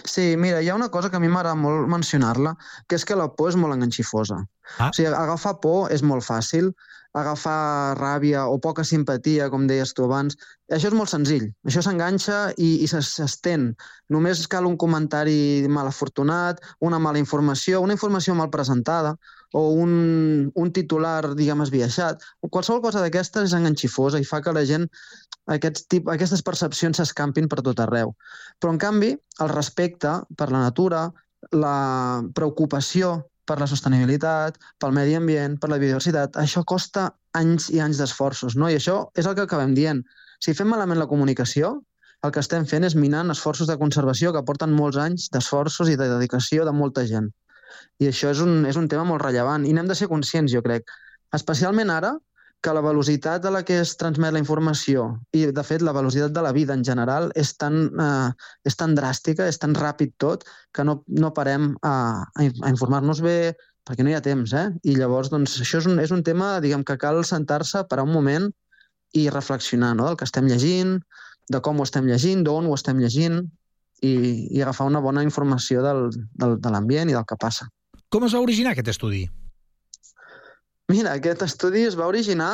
[0.04, 2.56] Sí, mira, hi ha una cosa que a mi m'agrada molt mencionar-la,
[2.88, 4.40] que és que la por és molt enganxifosa.
[4.78, 4.90] Ah.
[4.90, 6.72] O sigui, agafar por és molt fàcil,
[7.16, 10.36] agafar ràbia o poca simpatia, com deies tu abans,
[10.72, 11.46] això és molt senzill.
[11.64, 13.70] Això s'enganxa i, i se- s'estén.
[14.12, 19.14] Només cal un comentari mal afortunat, una mala informació, una informació mal presentada
[19.56, 22.20] o un, un titular, diguem, esbiaixat.
[22.50, 24.84] Qualsevol cosa d'aquestes és enganxifosa i fa que la gent
[25.56, 28.12] aquests tip, aquestes percepcions s'escampin per tot arreu.
[28.60, 31.06] Però, en canvi, el respecte per la natura,
[31.54, 37.80] la preocupació per la sostenibilitat, pel medi ambient, per la biodiversitat, això costa anys i
[37.84, 38.70] anys d'esforços, no?
[38.70, 40.02] I això és el que acabem dient.
[40.42, 41.76] Si fem malament la comunicació,
[42.26, 45.98] el que estem fent és minant esforços de conservació que porten molts anys d'esforços i
[46.00, 47.30] de dedicació de molta gent.
[48.02, 50.62] I això és un, és un tema molt rellevant i n'hem de ser conscients, jo
[50.64, 50.90] crec.
[51.36, 52.14] Especialment ara,
[52.66, 56.34] que la velocitat a la que es transmet la informació i, de fet, la velocitat
[56.34, 58.30] de la vida en general és tan, eh,
[58.66, 60.42] és tan dràstica, és tan ràpid tot,
[60.74, 61.94] que no, no parem a,
[62.34, 63.54] a in- a informar-nos bé,
[63.86, 64.66] perquè no hi ha temps, eh?
[64.82, 68.06] I llavors, doncs, això és un, és un tema, diguem, que cal sentar-se per a
[68.08, 68.50] un moment
[69.14, 70.96] i reflexionar, no?, del que estem llegint,
[71.46, 73.44] de com ho estem llegint, d'on ho estem llegint,
[74.02, 74.12] i,
[74.50, 77.70] i agafar una bona informació del, del, de l'ambient i del que passa.
[78.10, 79.22] Com es va originar aquest estudi?
[80.92, 82.50] Mira, aquest estudi es va originar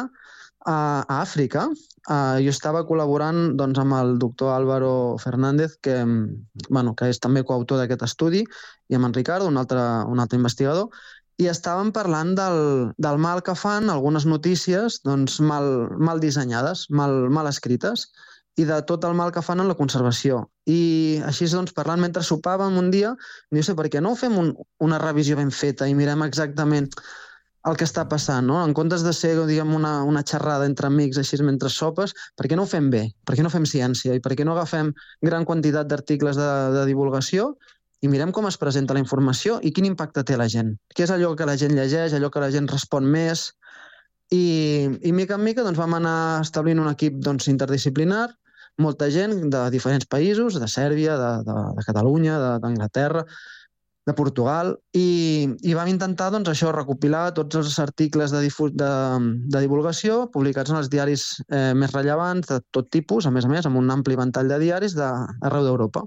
[0.64, 1.66] a, a Àfrica.
[2.03, 6.01] Uh, jo estava col·laborant doncs, amb el doctor Álvaro Fernández, que,
[6.68, 8.42] bueno, que és també coautor d'aquest estudi,
[8.88, 10.88] i amb en Ricardo, un altre, un altre investigador,
[11.40, 12.59] i estàvem parlant del,
[12.99, 18.09] del mal que fan algunes notícies doncs, mal, mal dissenyades, mal, mal escrites,
[18.61, 20.42] i de tot el mal que fan en la conservació.
[20.68, 23.14] I així, doncs, parlant mentre sopàvem un dia,
[23.51, 24.53] no sé, per què no fem un,
[24.85, 26.90] una revisió ben feta i mirem exactament
[27.70, 28.59] el que està passant, no?
[28.66, 32.59] En comptes de ser, diguem, una, una xerrada entre amics així mentre sopes, per què
[32.59, 33.05] no ho fem bé?
[33.27, 34.16] Per què no fem ciència?
[34.18, 34.90] I per què no agafem
[35.22, 37.53] gran quantitat d'articles de, de divulgació
[38.03, 40.75] i mirem com es presenta la informació i quin impacte té la gent?
[40.90, 43.53] Què és allò que la gent llegeix, allò que la gent respon més?
[44.35, 44.44] I,
[45.07, 48.27] i mica en mica doncs, vam anar establint un equip doncs, interdisciplinar,
[48.83, 53.62] molta gent de diferents països, de Sèrbia, de, de, de Catalunya, d'Anglaterra, de
[54.18, 58.40] Portugal, i, i vam intentar doncs, això recopilar tots els articles de,
[58.74, 58.88] de,
[59.54, 63.52] de divulgació publicats en els diaris eh, més rellevants de tot tipus, a més a
[63.52, 66.02] més, amb un ampli ventall de diaris d'arreu d'Europa.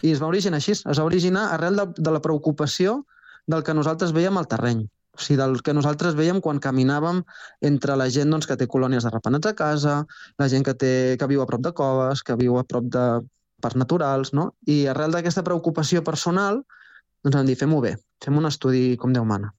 [0.00, 3.02] I es va originar així, es va originar arrel de, de la preocupació
[3.46, 4.86] del que nosaltres veiem al terreny.
[5.12, 7.20] O sigui, del que nosaltres veiem quan caminàvem
[7.68, 9.98] entre la gent doncs, que té colònies de rapenats a casa,
[10.40, 13.04] la gent que, té, que viu a prop de coves, que viu a prop de
[13.60, 14.54] parcs naturals, no?
[14.64, 16.62] I arrel d'aquesta preocupació personal,
[17.24, 19.52] doncs vam dir, fem-ho bé, fem un estudi com Déu mana.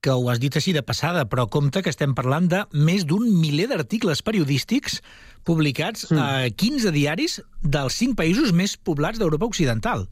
[0.00, 3.24] que ho has dit així de passada, però compte que estem parlant de més d'un
[3.40, 5.00] miler d'articles periodístics
[5.44, 6.18] publicats Mm.
[6.22, 10.06] a 15 diaris dels 5 països més poblats d'Europa Occidental.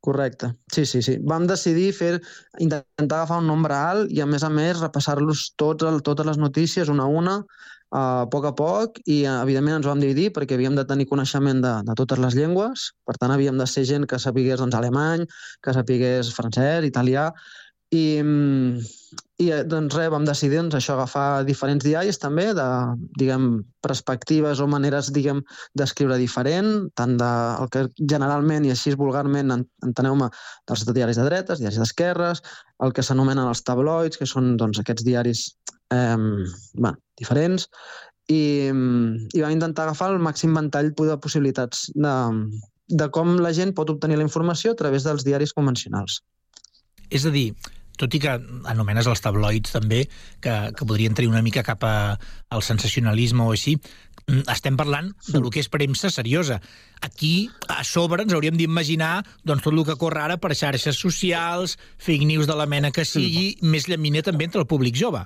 [0.00, 1.18] Correcte, sí, sí, sí.
[1.20, 2.22] Vam decidir fer,
[2.62, 6.88] intentar agafar un nombre alt i, a més a més, repassar-los tots, totes les notícies
[6.88, 7.44] una a una,
[7.90, 11.62] a poc a poc, i, eh, evidentment, ens vam dividir perquè havíem de tenir coneixement
[11.64, 15.24] de, de totes les llengües, per tant, havíem de ser gent que sapigués doncs, alemany,
[15.64, 17.30] que sapigués francès, italià,
[17.90, 18.82] i, mm,
[19.40, 22.66] i eh, doncs res, vam decidir doncs, això, agafar diferents diaris també, de,
[23.16, 25.40] diguem, perspectives o maneres, diguem,
[25.78, 27.30] d'escriure diferent, tant de,
[27.62, 30.28] el que generalment i així vulgarment en- enteneu-me
[30.68, 32.44] dels diaris de dretes, diaris d'esquerres,
[32.84, 35.46] el que s'anomenen els tabloids, que són doncs, aquests diaris
[35.94, 36.16] eh,
[36.74, 37.68] bueno, diferents,
[38.28, 42.14] i, i vam intentar agafar el màxim ventall de possibilitats de,
[42.88, 46.20] de com la gent pot obtenir la informació a través dels diaris convencionals.
[47.08, 47.54] És a dir,
[47.98, 48.34] tot i que
[48.70, 50.04] anomenes els tabloids també,
[50.44, 51.94] que, que podrien tenir una mica cap a,
[52.54, 53.74] al sensacionalisme o així,
[54.28, 56.60] mm, estem parlant de lo que és premsa seriosa.
[57.00, 61.78] Aquí, a sobre, ens hauríem d'imaginar doncs, tot el que corre ara per xarxes socials,
[61.96, 65.24] fake news de la mena que sigui, més llaminer també entre el públic jove.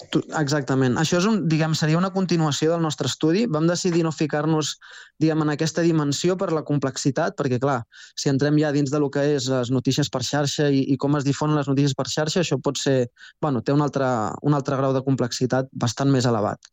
[0.00, 0.96] Exactament.
[0.98, 3.44] Això és un, diguem, seria una continuació del nostre estudi.
[3.46, 4.72] Vam decidir no ficar-nos
[5.20, 7.82] diguem, en aquesta dimensió per la complexitat, perquè, clar,
[8.18, 11.18] si entrem ja dins de lo que és les notícies per xarxa i, i com
[11.18, 12.96] es difonen les notícies per xarxa, això pot ser...
[13.44, 14.08] Bueno, té un altre,
[14.42, 16.72] un altre grau de complexitat bastant més elevat.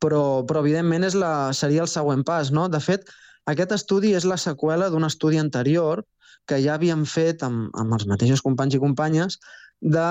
[0.00, 2.68] Però, però evidentment, és la, seria el següent pas, no?
[2.70, 3.10] De fet,
[3.50, 6.04] aquest estudi és la seqüela d'un estudi anterior
[6.48, 9.38] que ja havíem fet amb, amb els mateixos companys i companyes
[9.80, 10.08] de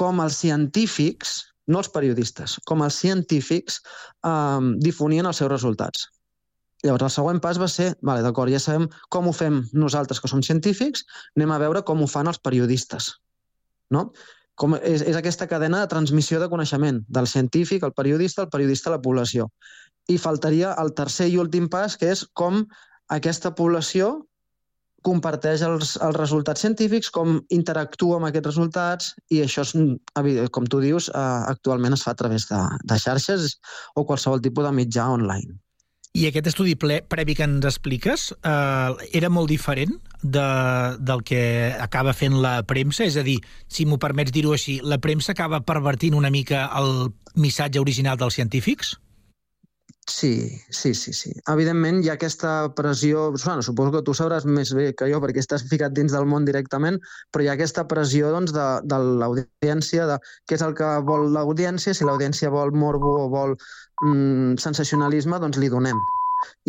[0.00, 6.08] com els científics, no els periodistes, com els científics eh, difonien els seus resultats.
[6.82, 10.30] Llavors, el següent pas va ser, vale, d'acord, ja sabem com ho fem nosaltres, que
[10.32, 11.04] som científics,
[11.36, 13.10] anem a veure com ho fan els periodistes.
[13.92, 14.10] No?
[14.60, 18.88] Com és, és aquesta cadena de transmissió de coneixement, del científic, el periodista, el periodista
[18.88, 19.50] a la població.
[20.08, 22.64] I faltaria el tercer i últim pas, que és com
[23.12, 24.14] aquesta població
[25.06, 30.82] comparteix els, els resultats científics, com interactua amb aquests resultats, i això, és, com tu
[30.84, 33.56] dius, eh, actualment es fa a través de, de xarxes
[33.96, 35.56] o qualsevol tipus de mitjà online.
[36.10, 40.46] I aquest estudi ple, previ que ens expliques eh, era molt diferent de,
[40.98, 41.42] del que
[41.78, 43.06] acaba fent la premsa?
[43.06, 43.38] És a dir,
[43.70, 48.34] si m'ho permets dir-ho així, la premsa acaba pervertint una mica el missatge original dels
[48.40, 48.96] científics?
[50.10, 51.30] Sí, sí, sí, sí.
[51.52, 55.38] Evidentment hi ha aquesta pressió, bueno, suposo que tu sabràs més bé que jo perquè
[55.44, 56.98] estàs ficat dins del món directament,
[57.30, 60.16] però hi ha aquesta pressió doncs, de, de l'audiència, de
[60.50, 65.62] què és el que vol l'audiència, si l'audiència vol morbo o vol mm, sensacionalisme, doncs
[65.62, 66.02] li donem.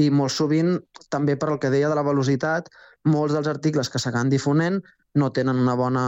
[0.06, 0.75] I molt sovint,
[1.10, 2.69] també per el que deia de la velocitat,
[3.10, 4.84] molts dels articles que s'acaben difonent
[5.17, 6.06] no tenen una bona,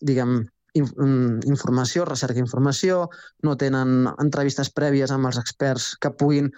[0.00, 0.40] diguem,
[0.74, 3.06] informació, recerca d'informació,
[3.44, 6.50] no tenen entrevistes prèvies amb els experts que puguin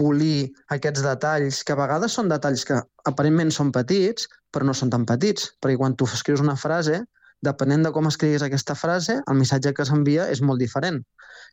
[0.00, 2.80] polir aquests detalls, que a vegades són detalls que
[3.10, 7.02] aparentment són petits, però no són tan petits, perquè quan tu escrius una frase,
[7.44, 11.00] depenent de com escriguis aquesta frase, el missatge que s'envia és molt diferent.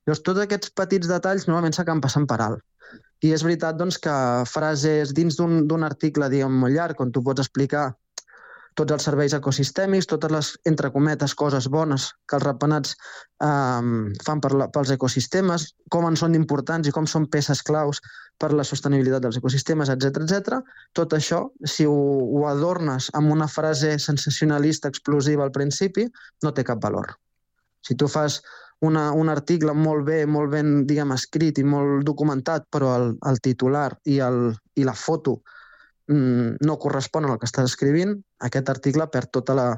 [0.06, 2.64] Llavors, tots aquests petits detalls normalment s'acaben passant per alt.
[3.24, 4.16] I és veritat doncs, que
[4.48, 7.90] frases dins d'un article diguem, molt llarg, on tu pots explicar
[8.78, 13.90] tots els serveis ecosistèmics, totes les, entre cometes, coses bones que els ratpenats eh,
[14.28, 18.02] fan per la, pels ecosistemes, com en són importants i com són peces claus
[18.38, 20.62] per la sostenibilitat dels ecosistemes, etc etc.
[20.98, 21.98] Tot això, si ho,
[22.38, 26.06] ho adornes amb una frase sensacionalista explosiva al principi,
[26.46, 27.18] no té cap valor.
[27.82, 28.42] Si tu fas
[28.86, 33.42] una, un article molt bé, molt ben diguem, escrit i molt documentat, però el, el
[33.42, 35.40] titular i, el, i la foto
[36.08, 38.14] no corresponen al que estàs escrivint,
[38.48, 39.70] aquest article perd tota la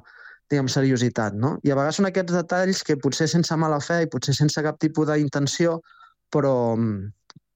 [0.50, 1.38] diguem, seriositat.
[1.38, 1.56] No?
[1.66, 4.80] I a vegades són aquests detalls que potser sense mala fe i potser sense cap
[4.82, 5.80] tipus d'intenció,
[6.34, 6.54] però,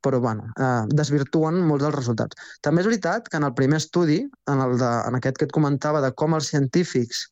[0.04, 2.38] però bueno, eh, desvirtuen molts dels resultats.
[2.62, 5.56] També és veritat que en el primer estudi, en, el de, en aquest que et
[5.56, 7.28] comentava de com els científics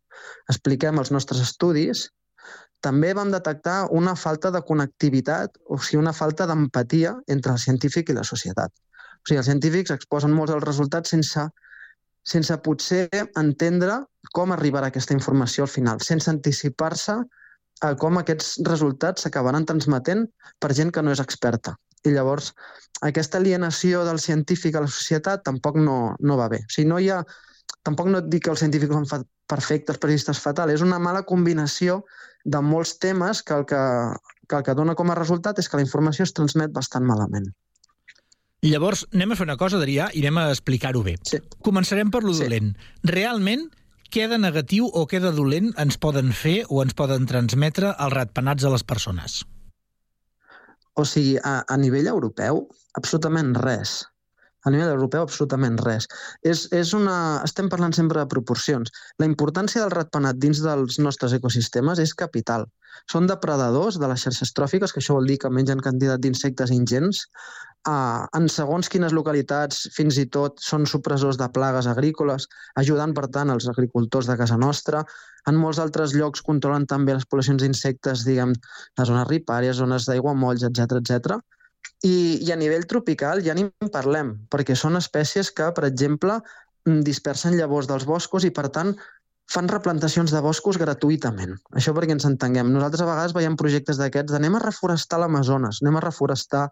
[0.49, 2.09] expliquem els nostres estudis,
[2.81, 8.09] també vam detectar una falta de connectivitat, o sigui, una falta d'empatia entre el científic
[8.09, 8.73] i la societat.
[9.21, 11.45] O sigui, els científics exposen molts dels resultats sense,
[12.33, 13.07] sense potser
[13.39, 13.99] entendre
[14.33, 17.19] com arribarà aquesta informació al final, sense anticipar-se
[17.81, 20.27] a com aquests resultats s'acabaran transmetent
[20.61, 21.75] per gent que no és experta.
[22.05, 22.51] I llavors,
[23.05, 26.61] aquesta alienació del científic a la societat tampoc no, no va bé.
[26.65, 27.21] O sigui, no hi ha...
[27.81, 32.01] Tampoc no et dic que els científics són perfectes, periodistes fatal, és una mala combinació
[32.45, 33.79] de molts temes que el que,
[34.49, 37.49] que el que dona com a resultat és que la informació es transmet bastant malament.
[38.61, 41.15] Llavors, anem a fer una cosa, Adrià, i anem a explicar-ho bé.
[41.25, 41.39] Sí.
[41.65, 42.43] Començarem per lo sí.
[42.45, 42.75] dolent.
[43.09, 43.63] Realment,
[44.13, 48.13] què de negatiu o què de dolent ens poden fer o ens poden transmetre els
[48.13, 49.39] ratpenats a les persones?
[50.93, 52.67] O sigui, a, a nivell europeu,
[52.99, 54.01] absolutament res.
[54.65, 56.07] A nivell europeu, absolutament res.
[56.45, 57.15] És, és una...
[57.47, 58.91] Estem parlant sempre de proporcions.
[59.21, 62.67] La importància del ratpenat dins dels nostres ecosistemes és capital.
[63.11, 67.23] Són depredadors de les xarxes tròfiques, que això vol dir que mengen quantitat d'insectes ingents.
[67.89, 72.45] Uh, en segons quines localitats, fins i tot, són supressors de plagues agrícoles,
[72.77, 75.01] ajudant, per tant, els agricultors de casa nostra.
[75.49, 78.53] En molts altres llocs controlen també les poblacions d'insectes, diguem,
[78.99, 81.41] les zones ripàries, zones d'aiguamolls, etc etc.
[82.07, 86.39] I, I a nivell tropical ja ni en parlem, perquè són espècies que, per exemple,
[86.87, 88.95] mm, dispersen llavors dels boscos i, per tant,
[89.51, 91.57] fan replantacions de boscos gratuïtament.
[91.77, 92.71] Això perquè ens entenguem.
[92.73, 96.69] Nosaltres a vegades veiem projectes d'aquests d'anem a reforestar l'Amazones, anem a reforestar,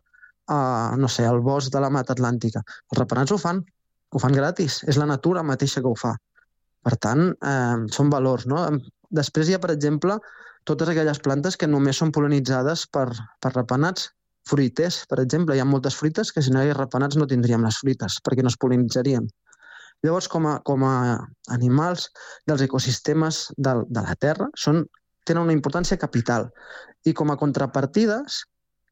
[0.49, 2.63] uh, no sé, el bosc de la Mata Atlàntica.
[2.89, 3.61] Els rapenats ho fan,
[4.09, 4.81] ho fan gratis.
[4.87, 6.15] És la natura mateixa que ho fa.
[6.85, 8.45] Per tant, eh, són valors.
[8.47, 8.63] No?
[9.11, 10.15] Després hi ha, per exemple,
[10.69, 13.09] totes aquelles plantes que només són polinitzades per,
[13.43, 14.09] per rapenats,
[14.49, 15.55] fruiters, per exemple.
[15.55, 18.45] Hi ha moltes fruites que si no hi hagués rapenats no tindríem les fruites, perquè
[18.45, 19.27] no es polinitzarien.
[20.05, 20.93] Llavors, com a, com a
[21.55, 22.07] animals
[22.47, 24.85] dels ecosistemes de, de la Terra, són,
[25.27, 26.47] tenen una importància capital.
[27.07, 28.43] I com a contrapartides,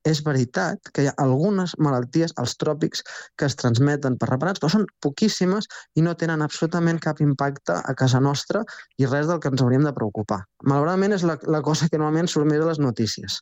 [0.07, 3.03] és veritat que hi ha algunes malalties als tròpics
[3.39, 5.67] que es transmeten per rapenats, però són poquíssimes
[5.99, 8.63] i no tenen absolutament cap impacte a casa nostra
[9.01, 10.43] i res del que ens hauríem de preocupar.
[10.63, 13.41] Malauradament és la, la cosa que normalment surt més a les notícies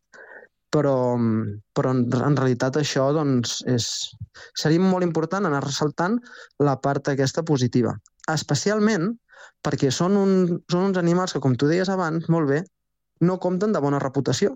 [0.74, 0.96] però,
[1.76, 3.88] però en, en realitat això doncs, és,
[4.58, 6.18] seria molt important anar ressaltant
[6.64, 7.96] la part aquesta positiva.
[8.32, 9.12] Especialment
[9.66, 10.36] perquè són, un,
[10.72, 12.62] són uns animals que, com tu deies abans, molt bé,
[13.22, 14.56] no compten de bona reputació.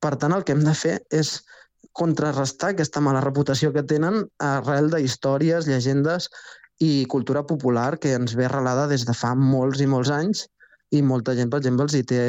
[0.00, 1.38] Per tant, el que hem de fer és
[1.96, 6.28] contrarrestar aquesta mala reputació que tenen arrel de històries, llegendes
[6.80, 10.46] i cultura popular que ens ve arrelada des de fa molts i molts anys
[10.96, 12.22] i molta gent, per exemple, els hi té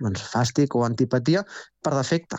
[0.00, 1.44] doncs, fàstic o antipatia
[1.82, 2.38] per defecte,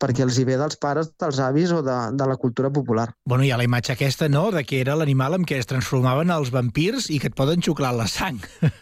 [0.00, 3.08] perquè els hi ve dels pares, dels avis o de, de la cultura popular.
[3.24, 6.30] Bueno, hi ha la imatge aquesta, no?, de que era l'animal amb què es transformaven
[6.34, 8.40] els vampirs i que et poden xuclar la sang.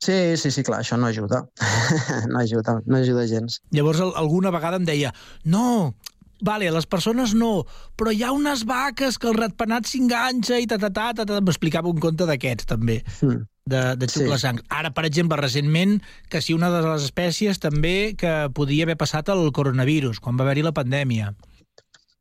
[0.00, 1.42] Sí, sí, sí, clar, això no ajuda.
[2.32, 3.58] no ajuda, no ajuda gens.
[3.70, 5.10] Llavors, al- alguna vegada em deia
[5.44, 5.92] no,
[6.40, 7.66] vale, les persones no,
[8.00, 11.42] però hi ha unes vaques que el ratpenat s'enganxa i ta, ta, ta, ta, ta.
[11.44, 13.44] M'explicava un conte d'aquests, també, Mm.
[13.70, 14.46] De, de xuclar Sí.
[14.46, 14.60] sang.
[14.68, 19.30] Ara, per exemple, recentment, que si una de les espècies també que podia haver passat
[19.32, 21.32] el coronavirus, quan va haver-hi la pandèmia.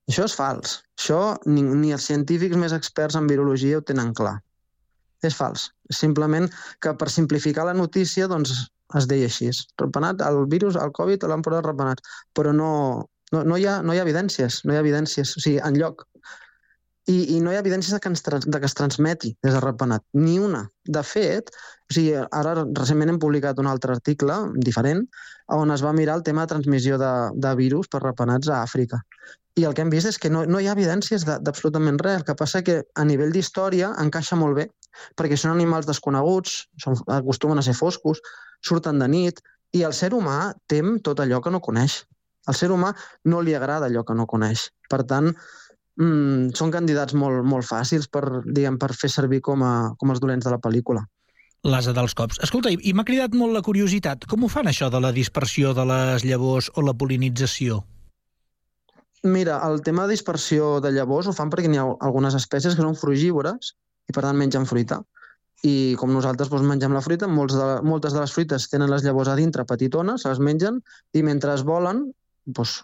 [0.09, 0.79] Això és fals.
[0.97, 4.39] Això ni, ni els científics més experts en virologia ho tenen clar.
[5.21, 5.69] És fals.
[5.93, 6.47] Simplement
[6.81, 8.55] que per simplificar la notícia doncs,
[8.97, 9.51] es deia així.
[9.77, 12.01] Repenat, el virus, el Covid l'han posat repenat.
[12.33, 12.71] Però no,
[13.35, 16.07] no, no, hi ha, no hi ha evidències, no hi ha evidències, o sigui, enlloc.
[17.07, 19.61] I, I no hi ha evidències de que, ens, de que es transmeti des de
[19.63, 20.03] repenat.
[20.13, 20.65] Ni una.
[20.85, 21.49] De fet,
[21.89, 25.05] o sigui, ara recentment hem publicat un altre article diferent
[25.55, 29.01] on es va mirar el tema de transmissió de, de virus per repenats a Àfrica.
[29.57, 32.19] I el que hem vist és que no, no hi ha evidències d'absolutament res.
[32.21, 34.67] El que passa que a nivell d'història encaixa molt bé,
[35.19, 38.21] perquè són animals desconeguts, són, acostumen a ser foscos,
[38.65, 39.41] surten de nit,
[39.75, 42.03] i el ser humà tem tot allò que no coneix.
[42.47, 42.93] Al ser humà
[43.29, 44.69] no li agrada allò que no coneix.
[44.89, 45.33] Per tant,
[45.99, 50.21] mm, són candidats molt, molt fàcils per, diguem, per fer servir com a, com els
[50.23, 51.05] dolents de la pel·lícula.
[51.67, 52.39] L'asa dels cops.
[52.45, 54.23] Escolta, i, m'ha cridat molt la curiositat.
[54.31, 57.81] Com ho fan, això de la dispersió de les llavors o la polinització?
[59.27, 62.85] Mira, el tema de dispersió de llavors ho fan perquè n'hi ha algunes espècies que
[62.85, 63.73] són frugívores
[64.07, 65.01] i per tant mengen fruita.
[65.67, 69.03] I com nosaltres doncs, mengem la fruita, molts de, moltes de les fruites tenen les
[69.03, 70.79] llavors a dintre petitones, se les mengen
[71.11, 72.05] i mentre es volen,
[72.47, 72.77] doncs,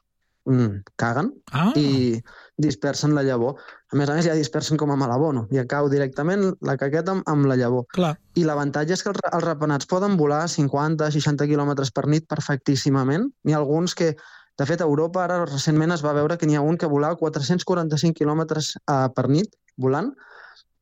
[0.95, 1.71] caguen ah.
[1.75, 2.21] i
[2.61, 3.57] dispersen la llavor.
[3.91, 7.25] A més a més, ja dispersen com a malabono, i cau directament la caqueta amb,
[7.31, 7.85] amb la llavor.
[7.95, 8.13] Clar.
[8.37, 13.29] I l'avantatge és que els, els rapenats poden volar a 50-60 km per nit perfectíssimament.
[13.43, 14.13] N'hi ha alguns que,
[14.59, 17.17] de fet, a Europa ara recentment es va veure que n'hi ha un que volava
[17.19, 20.13] 445 km uh, per nit volant,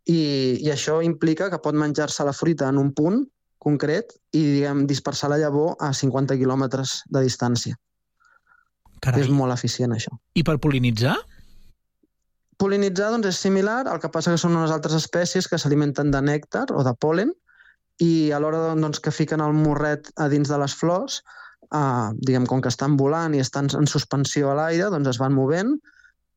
[0.03, 3.23] i, i això implica que pot menjar-se la fruita en un punt
[3.63, 7.79] concret i, diguem, dispersar la llavor a 50 quilòmetres de distància.
[9.03, 9.25] Carai.
[9.25, 10.15] És molt eficient, això.
[10.39, 11.17] I per polinitzar?
[12.61, 16.21] Polinitzar doncs, és similar, el que passa que són unes altres espècies que s'alimenten de
[16.23, 17.33] nèctar o de pol·len
[18.03, 21.21] i a l'hora doncs, que fiquen el morret a dins de les flors,
[21.73, 25.35] eh, diguem, com que estan volant i estan en suspensió a l'aire, doncs es van
[25.35, 25.75] movent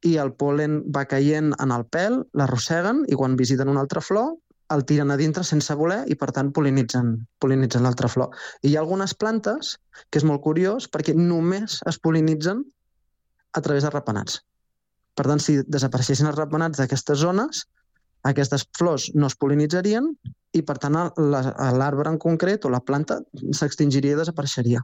[0.04, 4.34] i el pol·len va caient en el pèl, l'arrosseguen i quan visiten una altra flor
[4.74, 7.12] el tiren a dintre sense voler i, per tant, polinitzen,
[7.42, 8.34] polinitzen l'altra flor.
[8.62, 9.76] I hi ha algunes plantes,
[10.10, 12.64] que és molt curiós, perquè només es polinitzen
[13.56, 14.40] a través de rapenats.
[15.16, 17.64] Per tant, si desapareixessin els rapenats d'aquestes zones,
[18.26, 20.10] aquestes flors no es polinitzarien
[20.56, 23.20] i, per tant, l'arbre en concret o la planta
[23.54, 24.82] s'extingiria i desapareixeria.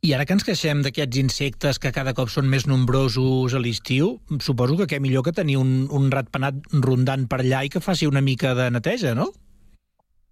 [0.00, 4.14] I ara que ens queixem d'aquests insectes que cada cop són més nombrosos a l'estiu,
[4.40, 8.08] suposo que què millor que tenir un, un ratpenat rondant per allà i que faci
[8.08, 9.28] una mica de neteja, no?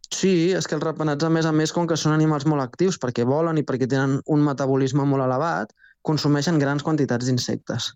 [0.09, 2.97] Sí, és que els rapenats, a més a més, com que són animals molt actius,
[2.97, 7.91] perquè volen i perquè tenen un metabolisme molt elevat, consumeixen grans quantitats d'insectes.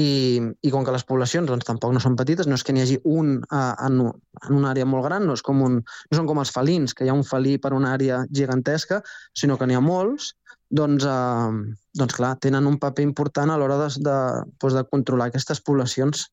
[0.00, 2.82] I, I com que les poblacions doncs, tampoc no són petites, no és que n'hi
[2.82, 4.00] hagi un uh, en,
[4.40, 7.04] en una àrea molt gran, no, és com un, no són com els felins, que
[7.04, 9.02] hi ha un felí per una àrea gigantesca,
[9.36, 10.32] sinó que n'hi ha molts,
[10.74, 11.52] doncs, uh,
[11.94, 14.16] doncs clar, tenen un paper important a l'hora de, de,
[14.58, 16.28] doncs, de controlar aquestes poblacions.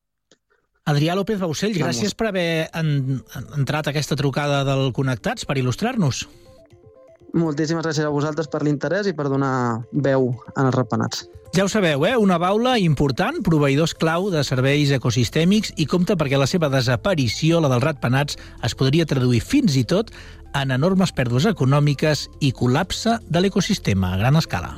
[0.90, 1.84] Adrià López Baucell, Vamos.
[1.86, 6.24] gràcies per haver en, en, entrat a aquesta trucada del Connectats, per il·lustrar-nos.
[7.32, 9.54] Moltíssimes gràcies a vosaltres per l'interès i per donar
[9.92, 11.22] veu en els rapenats.
[11.52, 12.14] Ja ho sabeu, eh?
[12.16, 17.68] Una baula important, proveïdors clau de serveis ecosistèmics i compta perquè la seva desaparició, la
[17.72, 20.10] dels ratpenats, es podria traduir fins i tot
[20.54, 24.76] en enormes pèrdues econòmiques i col·lapse de l'ecosistema a gran escala.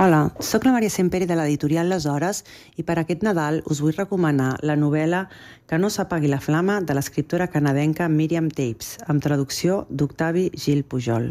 [0.00, 2.38] Hola, sóc la Maria Semperi de l'editorial Les Hores
[2.80, 5.26] i per aquest Nadal us vull recomanar la novel·la
[5.68, 11.28] Que no s'apagui la flama de l'escriptora canadenca Miriam Tapes, amb traducció d'Octavi Gil Pujol.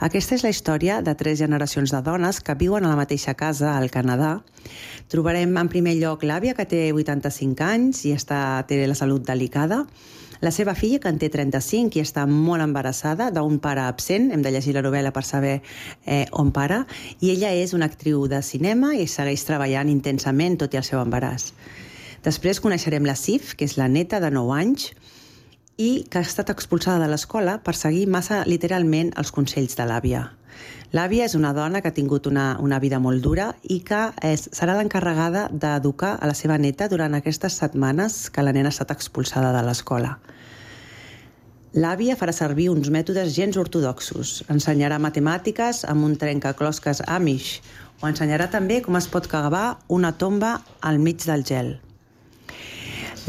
[0.00, 3.74] Aquesta és la història de tres generacions de dones que viuen a la mateixa casa
[3.76, 4.38] al Canadà.
[5.12, 9.84] Trobarem en primer lloc l'àvia, que té 85 anys i està, té la salut delicada,
[10.40, 14.40] la seva filla, que en té 35 i està molt embarassada d'un pare absent, hem
[14.42, 15.58] de llegir la novel·la per saber
[16.06, 16.86] eh, on para,
[17.20, 21.02] i ella és una actriu de cinema i segueix treballant intensament tot i el seu
[21.04, 21.50] embaràs.
[22.24, 24.90] Després coneixerem la Sif, que és la neta de 9 anys,
[25.80, 30.26] i que ha estat expulsada de l'escola per seguir massa literalment els consells de l'àvia.
[30.90, 34.48] L'àvia és una dona que ha tingut una, una vida molt dura i que és,
[34.50, 38.90] serà l'encarregada d'educar a la seva neta durant aquestes setmanes que la nena ha estat
[38.96, 40.16] expulsada de l'escola.
[41.78, 44.40] L'àvia farà servir uns mètodes gens ortodoxos.
[44.50, 47.60] Ensenyarà matemàtiques amb un trencaclosques Amish
[48.02, 51.76] o ensenyarà també com es pot cavar una tomba al mig del gel.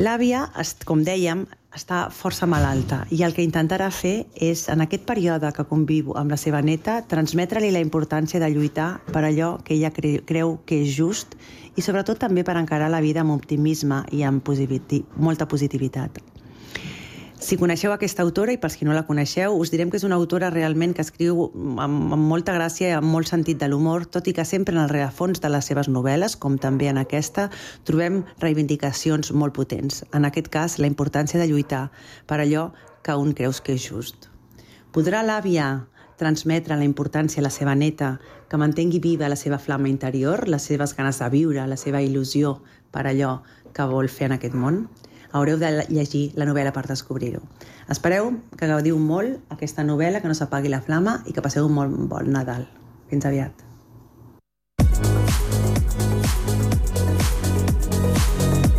[0.01, 0.47] L'àvia,
[0.89, 1.45] com dèiem,
[1.75, 6.33] està força malalta i el que intentarà fer és, en aquest període que conviu amb
[6.33, 10.81] la seva neta, transmetre-li la importància de lluitar per allò que ella cre creu que
[10.83, 11.37] és just
[11.75, 16.19] i sobretot també per encarar la vida amb optimisme i amb positivi molta positivitat.
[17.41, 20.17] Si coneixeu aquesta autora, i pels qui no la coneixeu, us direm que és una
[20.21, 24.29] autora realment que escriu amb, amb molta gràcia i amb molt sentit de l'humor, tot
[24.29, 27.47] i que sempre en el rerefons de les seves novel·les, com també en aquesta,
[27.89, 30.03] trobem reivindicacions molt potents.
[30.13, 31.87] En aquest cas, la importància de lluitar
[32.29, 32.69] per allò
[33.01, 34.29] que un creus que és just.
[34.93, 35.87] Podrà l'àvia
[36.21, 40.69] transmetre la importància a la seva neta, que mantengui viva la seva flama interior, les
[40.69, 42.59] seves ganes de viure, la seva il·lusió
[42.93, 43.39] per allò
[43.73, 44.83] que vol fer en aquest món?
[45.31, 47.41] Haureu de llegir la novel·la per descobrir-ho.
[47.89, 51.75] Espereu que gaudiu molt aquesta novel·la, que no s'apagui la flama i que passeu un
[51.77, 52.67] molt bon Nadal.
[53.11, 53.67] Fins aviat.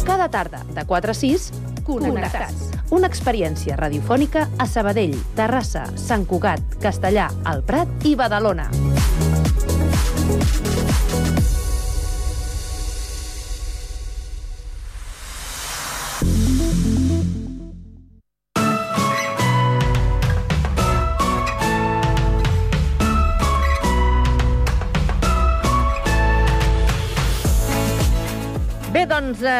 [0.05, 2.71] Cada tarda, de 4 a 6, Connectats.
[2.95, 8.69] Una experiència radiofònica a Sabadell, Terrassa, Sant Cugat, Castellà, El Prat i Badalona.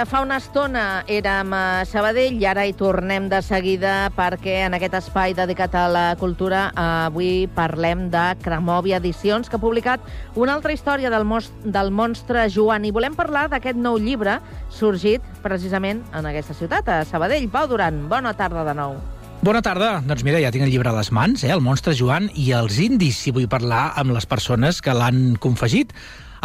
[0.09, 4.97] Fa una estona érem a Sabadell i ara hi tornem de seguida perquè en aquest
[4.99, 10.03] espai dedicat a la cultura avui parlem de Cremòvia Edicions, que ha publicat
[10.35, 11.27] una altra història del,
[11.65, 12.87] del monstre Joan.
[12.89, 14.41] I volem parlar d'aquest nou llibre
[14.71, 17.51] sorgit precisament en aquesta ciutat, a Sabadell.
[17.53, 18.97] Pau Duran, bona tarda de nou.
[19.43, 19.97] Bona tarda.
[20.07, 21.49] Doncs mira, ja tinc el llibre a les mans, eh?
[21.51, 25.91] El monstre Joan i els indis, si vull parlar amb les persones que l'han confegit.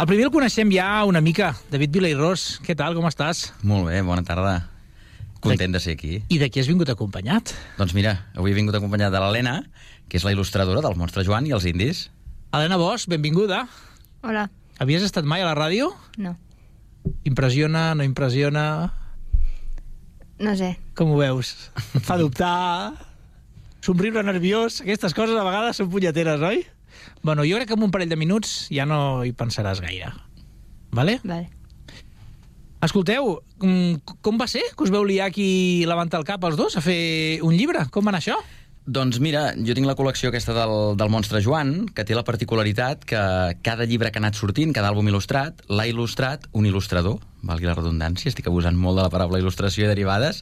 [0.02, 2.48] El primer el coneixem ja una mica, David Vilairós.
[2.66, 3.52] Què tal, com estàs?
[3.62, 4.56] Molt bé, bona tarda.
[5.38, 6.24] Content de ser aquí.
[6.26, 7.54] I de qui has vingut acompanyat?
[7.78, 9.60] Doncs mira, avui he vingut acompanyat de l'Helena,
[10.10, 12.08] que és la il·lustradora del Monstre Joan i els indis.
[12.50, 13.68] Helena Bosch, benvinguda.
[14.26, 14.48] Hola.
[14.82, 15.92] Havies estat mai a la ràdio?
[16.18, 16.34] No.
[17.22, 18.64] Impressiona, no impressiona?
[20.38, 20.76] No sé.
[20.98, 21.52] Com ho veus?
[21.98, 22.94] Et fa dubtar?
[23.82, 24.80] Somriure nerviós?
[24.84, 26.64] Aquestes coses a vegades són punyeteres, oi?
[27.22, 30.12] Bueno, jo crec que en un parell de minuts ja no hi pensaràs gaire.
[30.94, 31.18] Vale?
[31.24, 31.48] Vale.
[32.84, 36.76] Escolteu, mm, com va ser que us veu liar aquí levantar el cap els dos
[36.78, 37.88] a fer un llibre?
[37.90, 38.38] Com va anar això?
[38.88, 43.02] Doncs mira, jo tinc la col·lecció aquesta del, del Monstre Joan, que té la particularitat
[43.04, 43.20] que
[43.66, 47.76] cada llibre que ha anat sortint, cada àlbum il·lustrat, l'ha il·lustrat un il·lustrador, valgui la
[47.76, 50.40] redundància, estic abusant molt de la paraula il·lustració i derivades,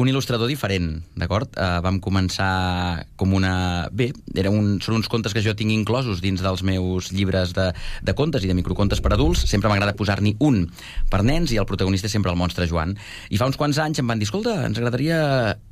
[0.00, 1.52] un il·lustrador diferent, d'acord?
[1.56, 3.88] Uh, vam començar com una...
[3.92, 4.78] Bé, era un...
[4.84, 7.70] són uns contes que jo tinc inclosos dins dels meus llibres de,
[8.06, 9.44] de contes i de microcontes per adults.
[9.50, 10.62] Sempre m'agrada posar-n'hi un
[11.10, 12.96] per nens i el protagonista és sempre el monstre Joan.
[13.30, 15.20] I fa uns quants anys em van dir, escolta, ens agradaria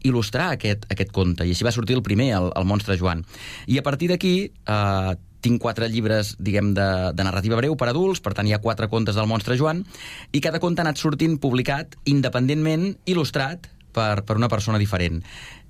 [0.07, 1.47] il·lustrar aquest, aquest conte.
[1.47, 3.25] I així va sortir el primer, el, el monstre Joan.
[3.67, 4.37] I a partir d'aquí...
[4.67, 8.63] Eh, tinc quatre llibres, diguem, de, de narrativa breu per adults, per tant hi ha
[8.65, 9.85] quatre contes del monstre Joan,
[10.33, 15.23] i cada conte ha anat sortint publicat independentment, il·lustrat, per, per una persona diferent.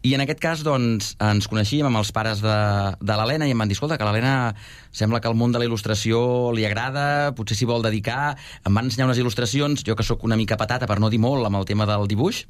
[0.06, 2.58] I en aquest cas, doncs, ens coneixíem amb els pares de,
[3.00, 4.52] de l'Helena i em van dir, escolta, que l'Helena
[4.94, 6.20] sembla que el món de la il·lustració
[6.54, 10.38] li agrada, potser s'hi vol dedicar, em van ensenyar unes il·lustracions, jo que sóc una
[10.38, 12.44] mica patata, per no dir molt, amb el tema del dibuix,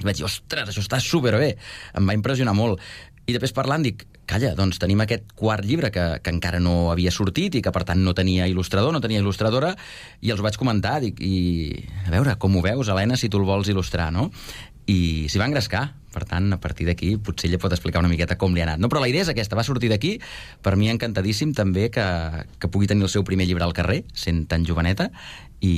[0.00, 1.50] i vaig dir, ostres, això està superbé,
[1.98, 2.80] em va impressionar molt.
[3.28, 7.12] I després parlant dic, calla, doncs tenim aquest quart llibre que, que encara no havia
[7.14, 9.74] sortit i que per tant no tenia il·lustrador, no tenia il·lustradora,
[10.22, 13.48] i els vaig comentar, dic, i a veure, com ho veus, Helena, si tu el
[13.48, 14.30] vols il·lustrar, no?
[14.90, 15.88] I s'hi va engrescar.
[16.10, 18.80] Per tant, a partir d'aquí, potser ella pot explicar una miqueta com li ha anat.
[18.82, 20.16] No, però la idea és aquesta, va sortir d'aquí,
[20.58, 22.06] per mi encantadíssim també que,
[22.58, 25.06] que pugui tenir el seu primer llibre al carrer, sent tan joveneta,
[25.62, 25.70] i,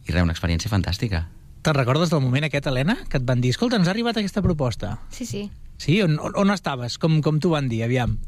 [0.00, 1.26] i res, una experiència fantàstica.
[1.64, 4.40] Te'n recordes del moment aquest, Helena, que et van dir, escolta, ens ha arribat aquesta
[4.44, 4.94] proposta?
[5.12, 5.44] Sí, sí.
[5.78, 6.00] Sí?
[6.02, 6.98] On, on, on estaves?
[6.98, 8.18] Com, com t'ho van dir, aviam?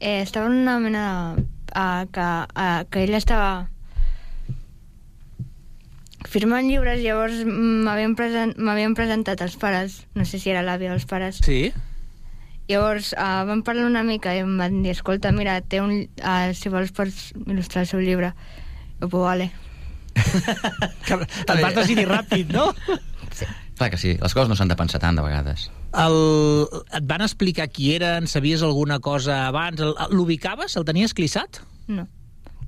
[0.00, 1.06] Eh, estava en una mena
[1.36, 1.46] de...
[1.68, 2.24] Uh, que,
[2.56, 3.68] uh, que ell estava
[6.26, 8.54] firmant llibres, llavors m'havien present,
[8.96, 11.42] presentat els pares, no sé si era l'àvia o els pares.
[11.44, 11.68] Sí?
[12.68, 16.50] Llavors uh, vam parlar una mica i em van dir, escolta, mira, té un, uh,
[16.56, 18.32] si vols pots il·lustrar el seu llibre.
[18.98, 19.50] Jo, pues vale.
[21.06, 21.16] Que
[21.46, 22.72] Te'n vas decidir ràpid, no?
[23.78, 25.68] Clar que sí, les coses no s'han de pensar tant de vegades.
[25.94, 26.16] El...
[26.98, 28.26] Et van explicar qui eren?
[28.26, 29.78] Sabies alguna cosa abans?
[30.10, 30.74] L'ubicaves?
[30.76, 31.60] El tenies clissat?
[31.86, 32.08] No.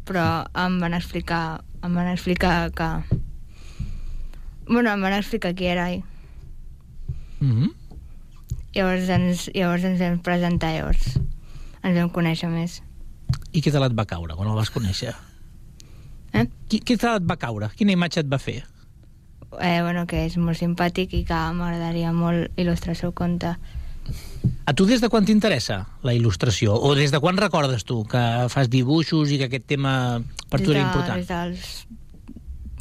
[0.07, 0.27] Però
[0.63, 2.89] em van explicar, em van explicar que...
[4.69, 6.05] Bueno, em van explicar qui era ell.
[7.41, 7.75] Mm -hmm.
[8.75, 11.19] Llavors ens, llavors ens vam presentar, llavors
[11.83, 12.83] ens vam conèixer més.
[13.53, 15.15] I què tal et va caure quan el vas conèixer?
[16.33, 16.47] Eh?
[16.69, 17.71] Qui, què tal et va caure?
[17.77, 18.63] Quina imatge et va fer?
[19.59, 23.57] Eh, bueno, que és molt simpàtic i que m'agradaria molt il·lustrar el seu conte.
[24.65, 26.77] A tu des de quan t'interessa la il·lustració?
[26.77, 28.23] O des de quan recordes tu que
[28.53, 29.95] fas dibuixos i que aquest tema
[30.51, 31.19] per tu era important?
[31.19, 31.75] Des, dels,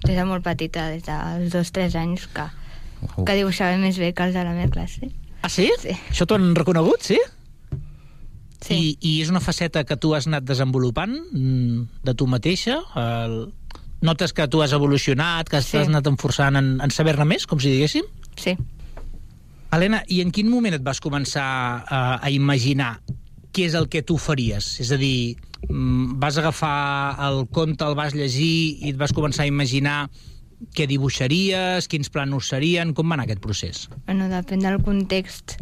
[0.06, 2.46] des de molt petita, des dels dos, tres anys, que,
[3.26, 5.10] que dibuixava més bé que els de la meva classe.
[5.42, 5.70] Ah, sí?
[5.82, 5.96] Sí.
[6.12, 7.18] Això t'ho han reconegut, sí?
[8.60, 8.76] Sí.
[8.76, 12.82] I, I és una faceta que tu has anat desenvolupant mm, de tu mateixa?
[13.00, 13.40] El...
[14.02, 15.74] Notes que tu has evolucionat, que Sí.
[15.78, 18.06] t'has anat enforçant en, en saber-ne més, com si diguéssim?
[18.40, 18.56] Sí.
[19.72, 21.46] Helena, i en quin moment et vas començar
[21.86, 23.02] a, a imaginar
[23.54, 24.80] què és el que tu faries?
[24.82, 25.36] És a dir,
[25.68, 30.08] mm, vas agafar el conte, el vas llegir i et vas començar a imaginar
[30.76, 33.84] què dibuixaries, quins planos serien, com va anar aquest procés?
[34.08, 35.58] Bueno, depèn del context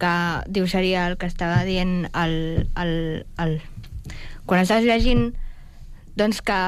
[0.00, 0.14] que
[0.48, 2.92] dibuixaria el que estava dient el, el,
[3.38, 3.54] el...
[4.46, 5.30] Quan estàs llegint,
[6.18, 6.58] doncs que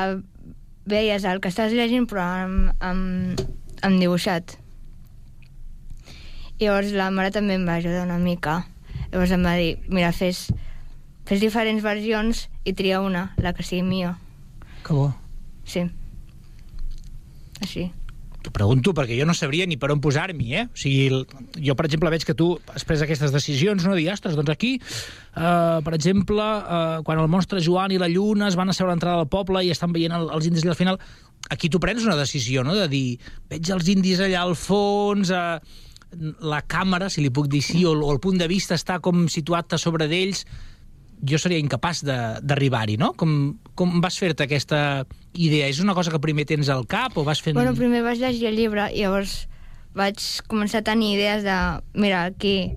[0.87, 3.43] veies el que estàs llegint però amb, amb,
[3.87, 4.57] amb dibuixat.
[6.61, 8.63] Llavors la mare també em va ajudar una mica.
[9.11, 10.47] Llavors em va dir, mira, fes,
[11.29, 14.17] fes diferents versions i tria una, la que sigui millor.
[14.87, 15.11] Que bo.
[15.69, 15.85] Sí.
[17.61, 17.91] Així.
[18.47, 20.65] T'ho pregunto perquè jo no sabria ni per on posar-m'hi, eh?
[20.71, 21.25] O sigui,
[21.67, 23.97] jo, per exemple, veig que tu has pres aquestes decisions, no?
[23.99, 28.47] Dir, ostres, doncs aquí, eh, per exemple, eh, quan el monstre Joan i la Lluna
[28.47, 30.79] es van asseure a l'entrada del poble i estan veient el, els indis allà al
[30.79, 31.01] final,
[31.51, 33.19] aquí tu prens una decisió, no?, de dir,
[33.51, 35.59] veig els indis allà al fons, eh,
[36.47, 39.27] la càmera, si li puc dir així, o, o el punt de vista està com
[39.27, 40.47] situat a sobre d'ells,
[41.27, 43.13] jo seria incapaç d'arribar-hi, no?
[43.19, 44.81] Com, com vas fer-te aquesta
[45.39, 45.69] idea?
[45.69, 47.57] És una cosa que primer tens al cap o vas fent...
[47.59, 49.47] Bueno, primer vaig llegir el llibre i llavors
[49.97, 50.21] vaig
[50.51, 51.57] començar a tenir idees de
[51.95, 52.77] mira, aquí,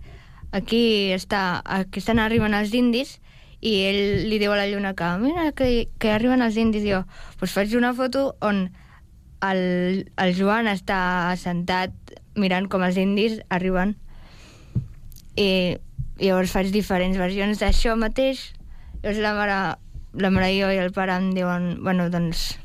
[0.51, 0.84] aquí,
[1.16, 3.18] està, aquí estan arribant els indis
[3.60, 6.86] i ell li diu a la lluna que mira, que, que arriben els indis.
[6.88, 7.01] I jo,
[7.39, 8.70] doncs faig una foto on
[9.43, 13.97] el, el Joan està sentat mirant com els indis arriben.
[15.36, 15.76] I,
[16.20, 18.49] i llavors faig diferents versions d'això mateix.
[19.03, 19.60] Llavors la mare,
[20.14, 22.57] la mare i jo i el pare em diuen bueno, doncs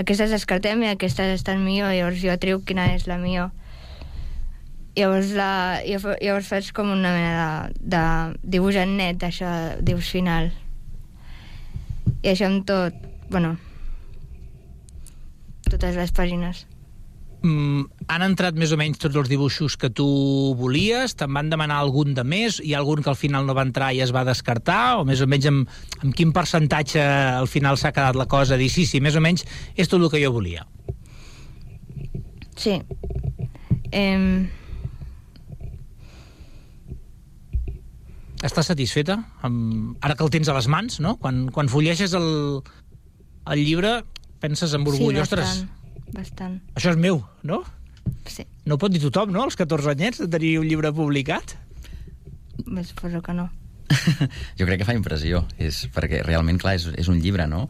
[0.00, 3.50] aquestes descartem i aquestes estan millor, llavors jo triu quina és la millor.
[4.96, 5.50] Llavors, la,
[5.84, 8.02] llavors faig com una mena de, de
[8.56, 9.50] dibuix en net, això,
[9.84, 10.50] dibuix final.
[12.24, 12.96] I això amb tot,
[13.30, 13.54] bueno,
[15.68, 16.64] totes les pàgines.
[17.42, 20.06] Mm, han entrat més o menys tots els dibuixos que tu
[20.58, 21.16] volies?
[21.18, 22.60] Te'n van demanar algun de més?
[22.64, 25.00] Hi ha algun que al final no va entrar i es va descartar?
[25.00, 28.60] O més o menys amb, amb quin percentatge al final s'ha quedat la cosa?
[28.60, 30.66] Dir, sí, sí, més o menys és tot el que jo volia.
[32.60, 32.80] Sí.
[33.90, 34.48] Eh,
[38.40, 39.18] Estàs satisfeta?
[39.44, 39.98] Amb...
[40.00, 41.16] Ara que el tens a les mans, no?
[41.20, 42.30] Quan, quan fulleges el,
[43.52, 43.98] el llibre
[44.40, 45.58] penses amb orgull, sí, ostres,
[46.14, 47.62] bastant, això és meu, no?
[48.26, 48.44] Sí.
[48.66, 51.56] No ho pot dir tothom, no?, als 14 anyets, de tenir un llibre publicat.
[52.66, 53.48] Bé, suposo que no.
[54.58, 57.66] Jo crec que fa impressió, és, perquè realment, clar, és, és un llibre, no?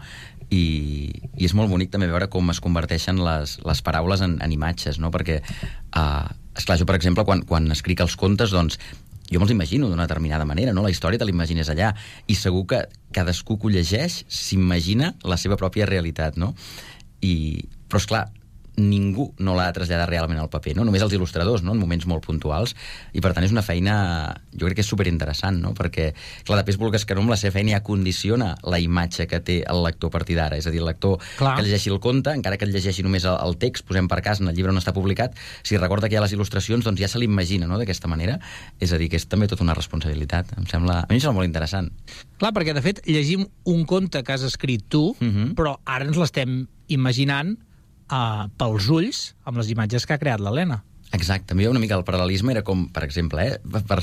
[0.51, 0.65] I,
[1.39, 4.99] I és molt bonic també veure com es converteixen les, les paraules en, en imatges,
[5.03, 5.13] no?
[5.15, 5.39] Perquè,
[5.95, 6.27] uh,
[6.59, 8.81] esclar, jo, per exemple, quan, quan escric els contes, doncs,
[9.31, 10.83] jo me'ls imagino d'una determinada manera, no?
[10.83, 11.93] La història te l'imagines allà,
[12.27, 12.81] i segur que
[13.15, 16.57] cadascú que ho llegeix s'imagina la seva pròpia realitat, no?
[17.23, 18.29] I, però, és clar,
[18.81, 20.85] ningú no l'ha de traslladar realment al paper, no?
[20.87, 21.75] només els il·lustradors, no?
[21.75, 22.75] en moments molt puntuals,
[23.13, 23.95] i per tant és una feina,
[24.55, 25.73] jo crec que és superinteressant, no?
[25.77, 26.11] perquè,
[26.47, 29.61] clar, després vulgues que no amb la seva feina ja condiciona la imatge que té
[29.71, 31.57] el lector a partir d'ara, és a dir, el lector Clar.
[31.59, 34.43] que llegeixi el conte, encara que el llegeixi només el, el text, posem per cas,
[34.43, 35.37] en el llibre no està publicat,
[35.67, 37.79] si recorda que hi ha les il·lustracions, doncs ja se l'imagina no?
[37.81, 38.39] d'aquesta manera,
[38.81, 41.43] és a dir, que és també tota una responsabilitat, em sembla, a mi em sembla
[41.43, 41.91] molt interessant.
[42.41, 45.53] Clar, perquè de fet llegim un conte que has escrit tu, uh -huh.
[45.55, 47.59] però ara ens l'estem imaginant
[48.11, 50.83] uh, pels ulls amb les imatges que ha creat l'Helena.
[51.17, 53.99] Exacte, també una mica el paral·lelisme, era com, per exemple, eh, per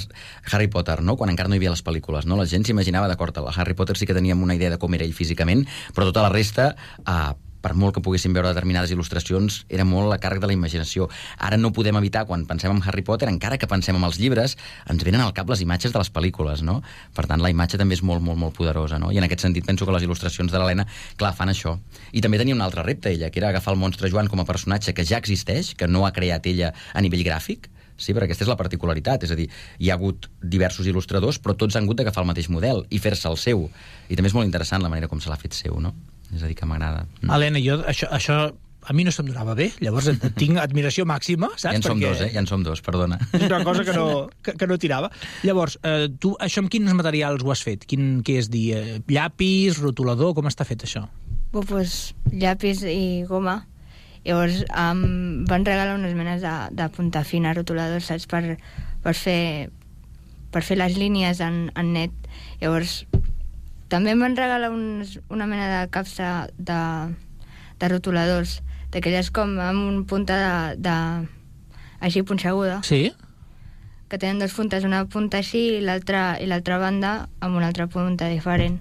[0.52, 1.16] Harry Potter, no?
[1.16, 2.36] quan encara no hi havia les pel·lícules, no?
[2.36, 5.08] la gent s'imaginava, d'acord, el Harry Potter sí que teníem una idea de com era
[5.08, 5.64] ell físicament,
[5.96, 6.74] però tota la resta,
[7.08, 7.32] eh,
[7.62, 11.08] per molt que poguéssim veure determinades il·lustracions, era molt a càrrec de la imaginació.
[11.38, 14.58] Ara no podem evitar, quan pensem en Harry Potter, encara que pensem en els llibres,
[14.90, 16.82] ens venen al cap les imatges de les pel·lícules, no?
[17.18, 19.12] Per tant, la imatge també és molt, molt, molt poderosa, no?
[19.12, 20.88] I en aquest sentit penso que les il·lustracions de l'Helena,
[21.18, 21.78] clar, fan això.
[22.12, 24.48] I també tenia un altre repte, ella, que era agafar el monstre Joan com a
[24.50, 28.46] personatge que ja existeix, que no ha creat ella a nivell gràfic, Sí, perquè aquesta
[28.46, 29.48] és la particularitat, és a dir,
[29.82, 33.26] hi ha hagut diversos il·lustradors, però tots han hagut d'agafar el mateix model i fer-se
[33.30, 33.66] el seu.
[34.06, 35.96] I també és molt interessant la manera com se l'ha fet seu, no?
[36.34, 37.06] És a dir, que m'agrada.
[37.22, 37.30] Mm.
[37.32, 38.40] Helena, jo, això, això
[38.88, 41.74] a mi no se'm donava bé, llavors et- tinc admiració màxima, saps?
[41.74, 42.30] Ja en som Perquè dos, eh?
[42.34, 43.18] Ja en som dos, perdona.
[43.34, 45.10] És una cosa que no, que, que no tirava.
[45.44, 47.84] Llavors, eh, tu això amb quins materials ho has fet?
[47.86, 48.68] Quin, què és dir?
[48.78, 51.04] Eh, llapis, rotulador, com està fet això?
[51.52, 51.98] Pues, pues
[52.32, 53.66] llapis i goma.
[54.24, 58.28] Llavors em van regalar unes menes de, de punta fina rotuladors, saps?
[58.28, 58.58] Per,
[59.04, 59.70] per, fer,
[60.52, 62.16] per fer les línies en, en net.
[62.62, 63.02] Llavors,
[63.90, 66.82] també em van regalar uns, una mena de capsa de,
[67.80, 68.62] de rotuladors,
[68.92, 70.98] d'aquelles com amb un punta de, de
[72.00, 72.82] així punxeguda.
[72.88, 73.12] Sí?
[74.08, 77.90] que tenen dues puntes, una punta així i l'altra i l'altra banda amb una altra
[77.92, 78.80] punta diferent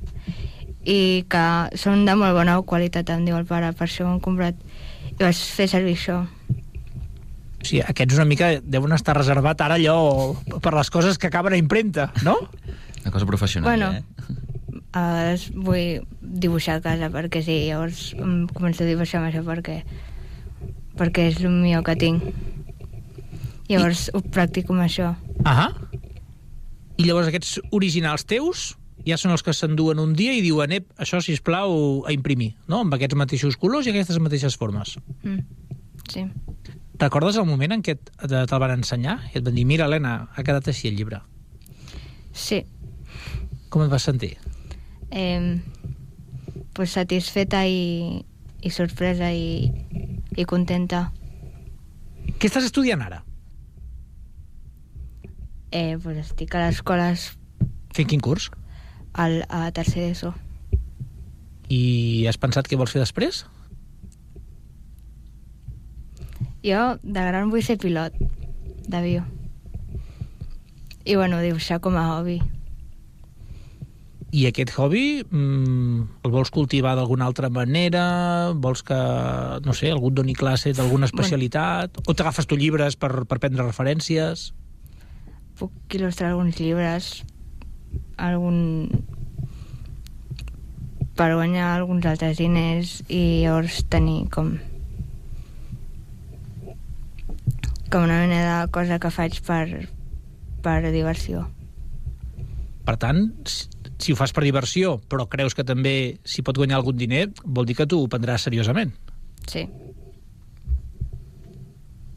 [0.86, 4.20] i que són de molt bona qualitat, em diu el pare, per això ho hem
[4.22, 4.60] comprat
[5.10, 6.20] i vaig fer servir això.
[6.22, 9.96] O sigui, aquests una mica deuen estar reservat ara allò
[10.62, 12.36] per les coses que acaben a impremta, no?
[13.02, 14.45] Una cosa professional, Bueno, eh?
[14.92, 18.10] A vegades vull dibuixar a casa perquè sí, llavors
[18.54, 19.80] començo a dibuixar amb això perquè,
[20.98, 22.22] perquè és el millor que tinc.
[23.68, 25.12] Llavors ho practico amb això.
[25.44, 25.70] Ahà.
[26.96, 28.74] I llavors aquests originals teus
[29.06, 32.54] ja són els que s'enduen un dia i diuen, ep, això, si plau a imprimir,
[32.70, 32.80] no?
[32.86, 34.96] Amb aquests mateixos colors i aquestes mateixes formes.
[35.22, 35.42] Mm.
[36.10, 36.24] Sí.
[36.98, 39.18] Recordes el moment en què te- te'l van ensenyar?
[39.34, 41.20] I et van dir, mira, Helena, ha quedat així el llibre.
[42.32, 42.62] Sí.
[43.68, 44.36] Com et vas sentir?
[45.10, 45.60] Eh,
[46.74, 48.24] pues satisfeta i,
[48.60, 49.70] i sorpresa i,
[50.36, 51.10] i contenta.
[52.36, 53.22] Què estàs estudiant ara?
[55.72, 57.10] Eh, pues estic a l'escola
[57.96, 58.50] Fent quin curs?
[59.16, 60.34] al, a tercer d'ESO.
[61.72, 63.44] I has pensat què vols fer després?
[66.66, 68.14] Jo de gran vull ser pilot
[68.86, 69.24] d'avió.
[71.06, 72.40] I bueno, dibuixar com a hobby.
[74.34, 78.52] I aquest hobby mm, el vols cultivar d'alguna altra manera?
[78.58, 78.98] Vols que,
[79.62, 82.02] no sé, algú et doni classe d'alguna especialitat?
[82.06, 84.50] O t'agafes tu llibres per, per prendre referències?
[85.56, 87.22] Puc il·lustrar alguns llibres,
[88.18, 88.90] algun
[91.16, 94.56] per guanyar alguns altres diners i llavors tenir com
[97.90, 99.86] com una mena de cosa que faig per,
[100.62, 101.46] per diversió.
[102.86, 103.22] Per tant,
[103.98, 107.66] si ho fas per diversió, però creus que també s'hi pot guanyar algun diner, vol
[107.68, 108.92] dir que tu ho prendràs seriosament.
[109.48, 109.64] Sí.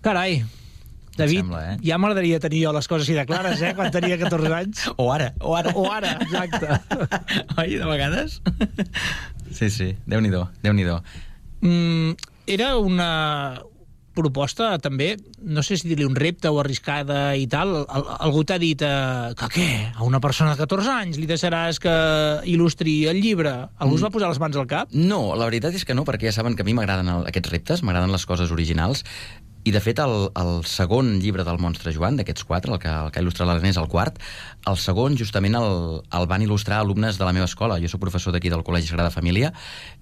[0.04, 0.42] Carai,
[1.20, 1.78] David, sembla, eh?
[1.84, 4.86] ja m'agradaria tenir jo les coses així de clares, eh, quan tenia 14 anys.
[4.96, 5.74] O ara, o ara.
[5.76, 6.80] O ara, exacte.
[7.60, 8.40] Oi, de vegades?
[9.52, 11.02] Sí, sí, Déu-n'hi-do, déu nhi déu
[11.60, 12.14] Mm,
[12.48, 13.60] era una
[14.16, 18.58] proposta també, no sé si dir-li un repte o arriscada i tal, Al algú t'ha
[18.62, 19.68] dit eh, que què?
[19.96, 21.96] A una persona de 14 anys li deixaràs que
[22.50, 23.54] il·lustri el llibre?
[23.78, 24.00] Algú mm.
[24.00, 24.94] es va posar les mans al cap?
[24.94, 27.84] No, la veritat és que no, perquè ja saben que a mi m'agraden aquests reptes,
[27.86, 29.06] m'agraden les coses originals,
[29.68, 33.10] i de fet el, el segon llibre del Monstre Joan, d'aquests quatre, el que, el
[33.12, 34.20] que ha il·lustrat l'Helena és el quart,
[34.72, 37.80] el segon justament el, el van il·lustrar alumnes de la meva escola.
[37.84, 39.52] Jo sóc professor d'aquí del Col·legi Sagrada Família,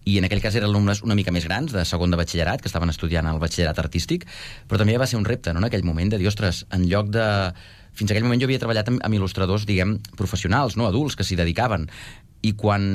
[0.05, 2.70] i en aquell cas eren alumnes una mica més grans, de segon de batxillerat, que
[2.70, 4.28] estaven estudiant el batxillerat artístic,
[4.70, 7.10] però també va ser un repte, no?, en aquell moment, de dir, ostres, en lloc
[7.16, 7.26] de...
[7.97, 11.39] Fins aquell moment jo havia treballat amb, amb il·lustradors, diguem, professionals, no?, adults, que s'hi
[11.39, 11.89] dedicaven,
[12.45, 12.86] i quan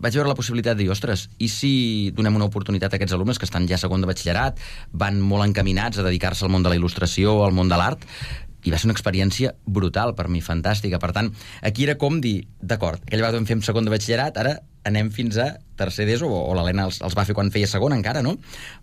[0.00, 3.38] vaig veure la possibilitat de dir, ostres, i si donem una oportunitat a aquests alumnes
[3.38, 4.60] que estan ja segon de batxillerat,
[4.92, 8.06] van molt encaminats a dedicar-se al món de la il·lustració, al món de l'art,
[8.64, 11.00] i va ser una experiència brutal per mi, fantàstica.
[11.00, 14.58] Per tant, aquí era com dir, d'acord, aquella vegada vam fer segon de batxillerat, ara
[14.84, 17.94] anem fins a tercer d'ESO, o, o l'Helena els, els va fer quan feia segon
[17.96, 18.36] encara, no?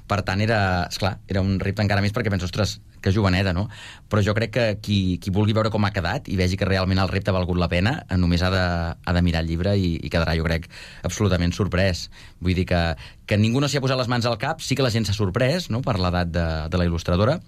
[0.09, 3.67] Per tant, era, esclar, era un repte encara més perquè penso, ostres, que joveneda, no?
[4.09, 7.01] Però jo crec que qui, qui vulgui veure com ha quedat i vegi que realment
[7.01, 8.65] el repte ha valgut la pena, eh, només ha de,
[8.97, 10.67] ha de mirar el llibre i, i quedarà, jo crec,
[11.07, 12.09] absolutament sorprès.
[12.41, 12.81] Vull dir que,
[13.29, 15.17] que ningú no s'hi ha posat les mans al cap, sí que la gent s'ha
[15.17, 17.39] sorprès, no?, per l'edat de, de la il·lustradora,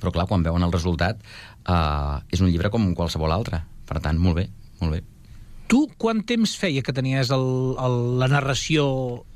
[0.00, 1.20] però clar, quan veuen el resultat,
[1.68, 3.62] eh, és un llibre com qualsevol altre.
[3.86, 4.48] Per tant, molt bé,
[4.80, 5.02] molt bé.
[5.70, 7.44] Tu quant temps feia que tenies el,
[7.78, 8.88] el, la narració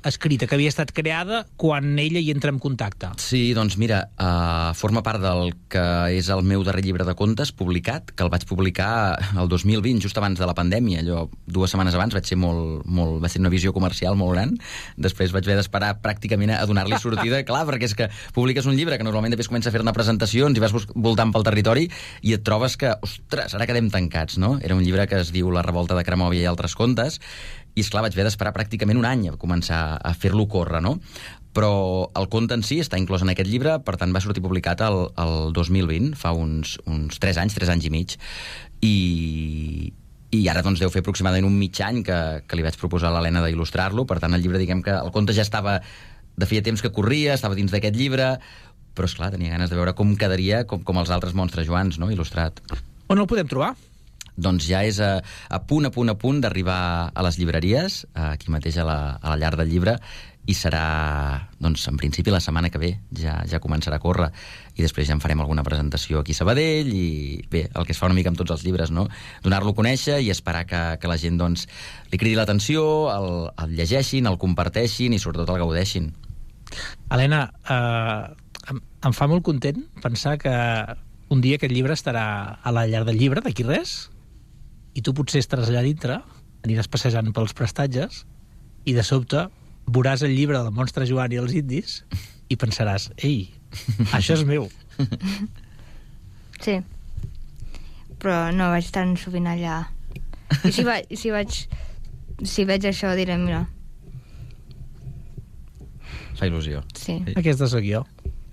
[0.05, 3.13] escrita, que havia estat creada, quan ella hi entra en contacte?
[3.23, 7.55] Sí, doncs mira, uh, forma part del que és el meu darrer llibre de contes
[7.57, 11.05] publicat, que el vaig publicar el 2020, just abans de la pandèmia.
[11.05, 14.57] Allò, dues setmanes abans vaig ser molt, molt, va ser una visió comercial molt gran.
[14.99, 18.99] Després vaig haver d'esperar pràcticament a donar-li sortida, clar, perquè és que publiques un llibre
[18.99, 21.87] que normalment després comença a fer-ne presentacions i vas voltant pel territori
[22.27, 24.57] i et trobes que, ostres, ara quedem tancats, no?
[24.61, 27.21] Era un llibre que es diu La revolta de Cremòvia i altres contes,
[27.75, 31.01] i és clar, vaig haver d'esperar pràcticament un any a començar a fer-lo córrer, no?
[31.55, 34.81] Però el conte en si està inclòs en aquest llibre, per tant va sortir publicat
[34.87, 38.17] el, el 2020, fa uns, uns 3 anys, 3 anys i mig,
[38.81, 38.95] i,
[40.35, 43.19] i ara doncs deu fer aproximadament un mig any que, que li vaig proposar a
[43.19, 45.81] l'Helena d'il·lustrar-lo, per tant el llibre diguem que el conte ja estava
[46.35, 48.37] de feia temps que corria, estava dins d'aquest llibre,
[48.95, 51.99] però és clar, tenia ganes de veure com quedaria com, com els altres monstres Joans,
[52.03, 52.63] no?, il·lustrat.
[53.11, 53.75] On el podem trobar?
[54.37, 58.51] Doncs ja és a, a punt, a punt, a punt d'arribar a les llibreries, aquí
[58.51, 59.99] mateix a la, a la llar del llibre,
[60.45, 64.29] i serà, doncs, en principi la setmana que ve ja, ja començarà a córrer
[64.77, 67.07] i després ja en farem alguna presentació aquí a Sabadell i
[67.51, 69.07] bé, el que es fa una mica amb tots els llibres, no?
[69.45, 71.65] Donar-lo a conèixer i esperar que, que la gent, doncs,
[72.13, 73.31] li cridi l'atenció, el,
[73.65, 76.13] el llegeixin, el comparteixin i sobretot el gaudeixin.
[77.15, 80.53] Helena, eh, em, em fa molt content pensar que
[81.33, 82.27] un dia aquest llibre estarà
[82.61, 84.11] a la llar del llibre, d'aquí res,
[84.95, 86.21] i tu potser estaràs allà dintre,
[86.65, 88.25] aniràs passejant pels prestatges,
[88.85, 89.47] i de sobte
[89.91, 92.01] veuràs el llibre del monstre Joan i els indis
[92.49, 93.51] i pensaràs, ei,
[94.17, 94.69] això és meu.
[96.65, 96.79] Sí.
[98.23, 99.83] Però no vaig tan sovint allà.
[100.65, 101.65] I si, va, si vaig...
[102.45, 103.61] Si veig això, diré, mira,
[106.35, 106.83] Fa il·lusió.
[106.99, 107.21] Sí.
[107.39, 108.03] Aquesta sóc jo.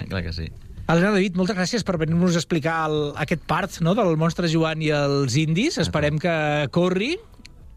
[0.01, 0.47] Clar que sí.
[0.87, 4.81] Helena David, moltes gràcies per venir-nos a explicar el, aquest part no, del monstre Joan
[4.83, 5.77] i els indis.
[5.81, 6.33] Esperem que
[6.75, 7.13] corri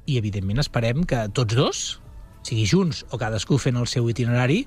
[0.06, 1.84] i, evidentment, esperem que tots dos,
[2.44, 4.64] sigui junts o cadascú fent el seu itinerari,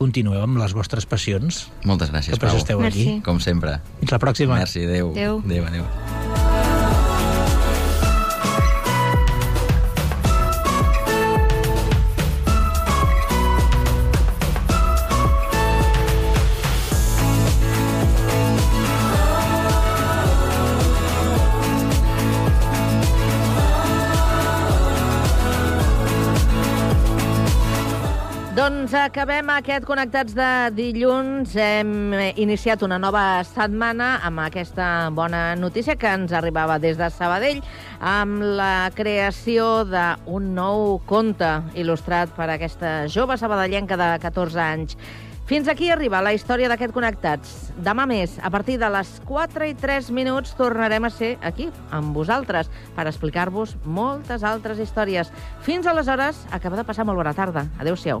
[0.00, 1.66] continueu amb les vostres passions.
[1.84, 2.64] Moltes gràcies, Que per això Pau.
[2.64, 3.06] esteu aquí.
[3.06, 3.22] Merci.
[3.26, 3.78] Com sempre.
[4.00, 4.56] Fins la pròxima.
[4.64, 5.12] Merci, adéu.
[5.12, 5.42] Adéu.
[5.44, 6.29] Adéu, adéu.
[28.60, 30.46] Doncs acabem aquest Connectats de
[30.76, 31.54] dilluns.
[31.56, 37.62] Hem iniciat una nova setmana amb aquesta bona notícia que ens arribava des de Sabadell
[38.04, 44.98] amb la creació d'un nou conte il·lustrat per aquesta jove sabadellenca de 14 anys.
[45.48, 47.72] Fins aquí arriba la història d'aquest Connectats.
[47.80, 52.12] Demà més, a partir de les 4 i 3 minuts, tornarem a ser aquí, amb
[52.14, 55.32] vosaltres, per explicar-vos moltes altres històries.
[55.64, 57.66] Fins aleshores, acaba de passar molt bona tarda.
[57.80, 58.20] Adéu-siau.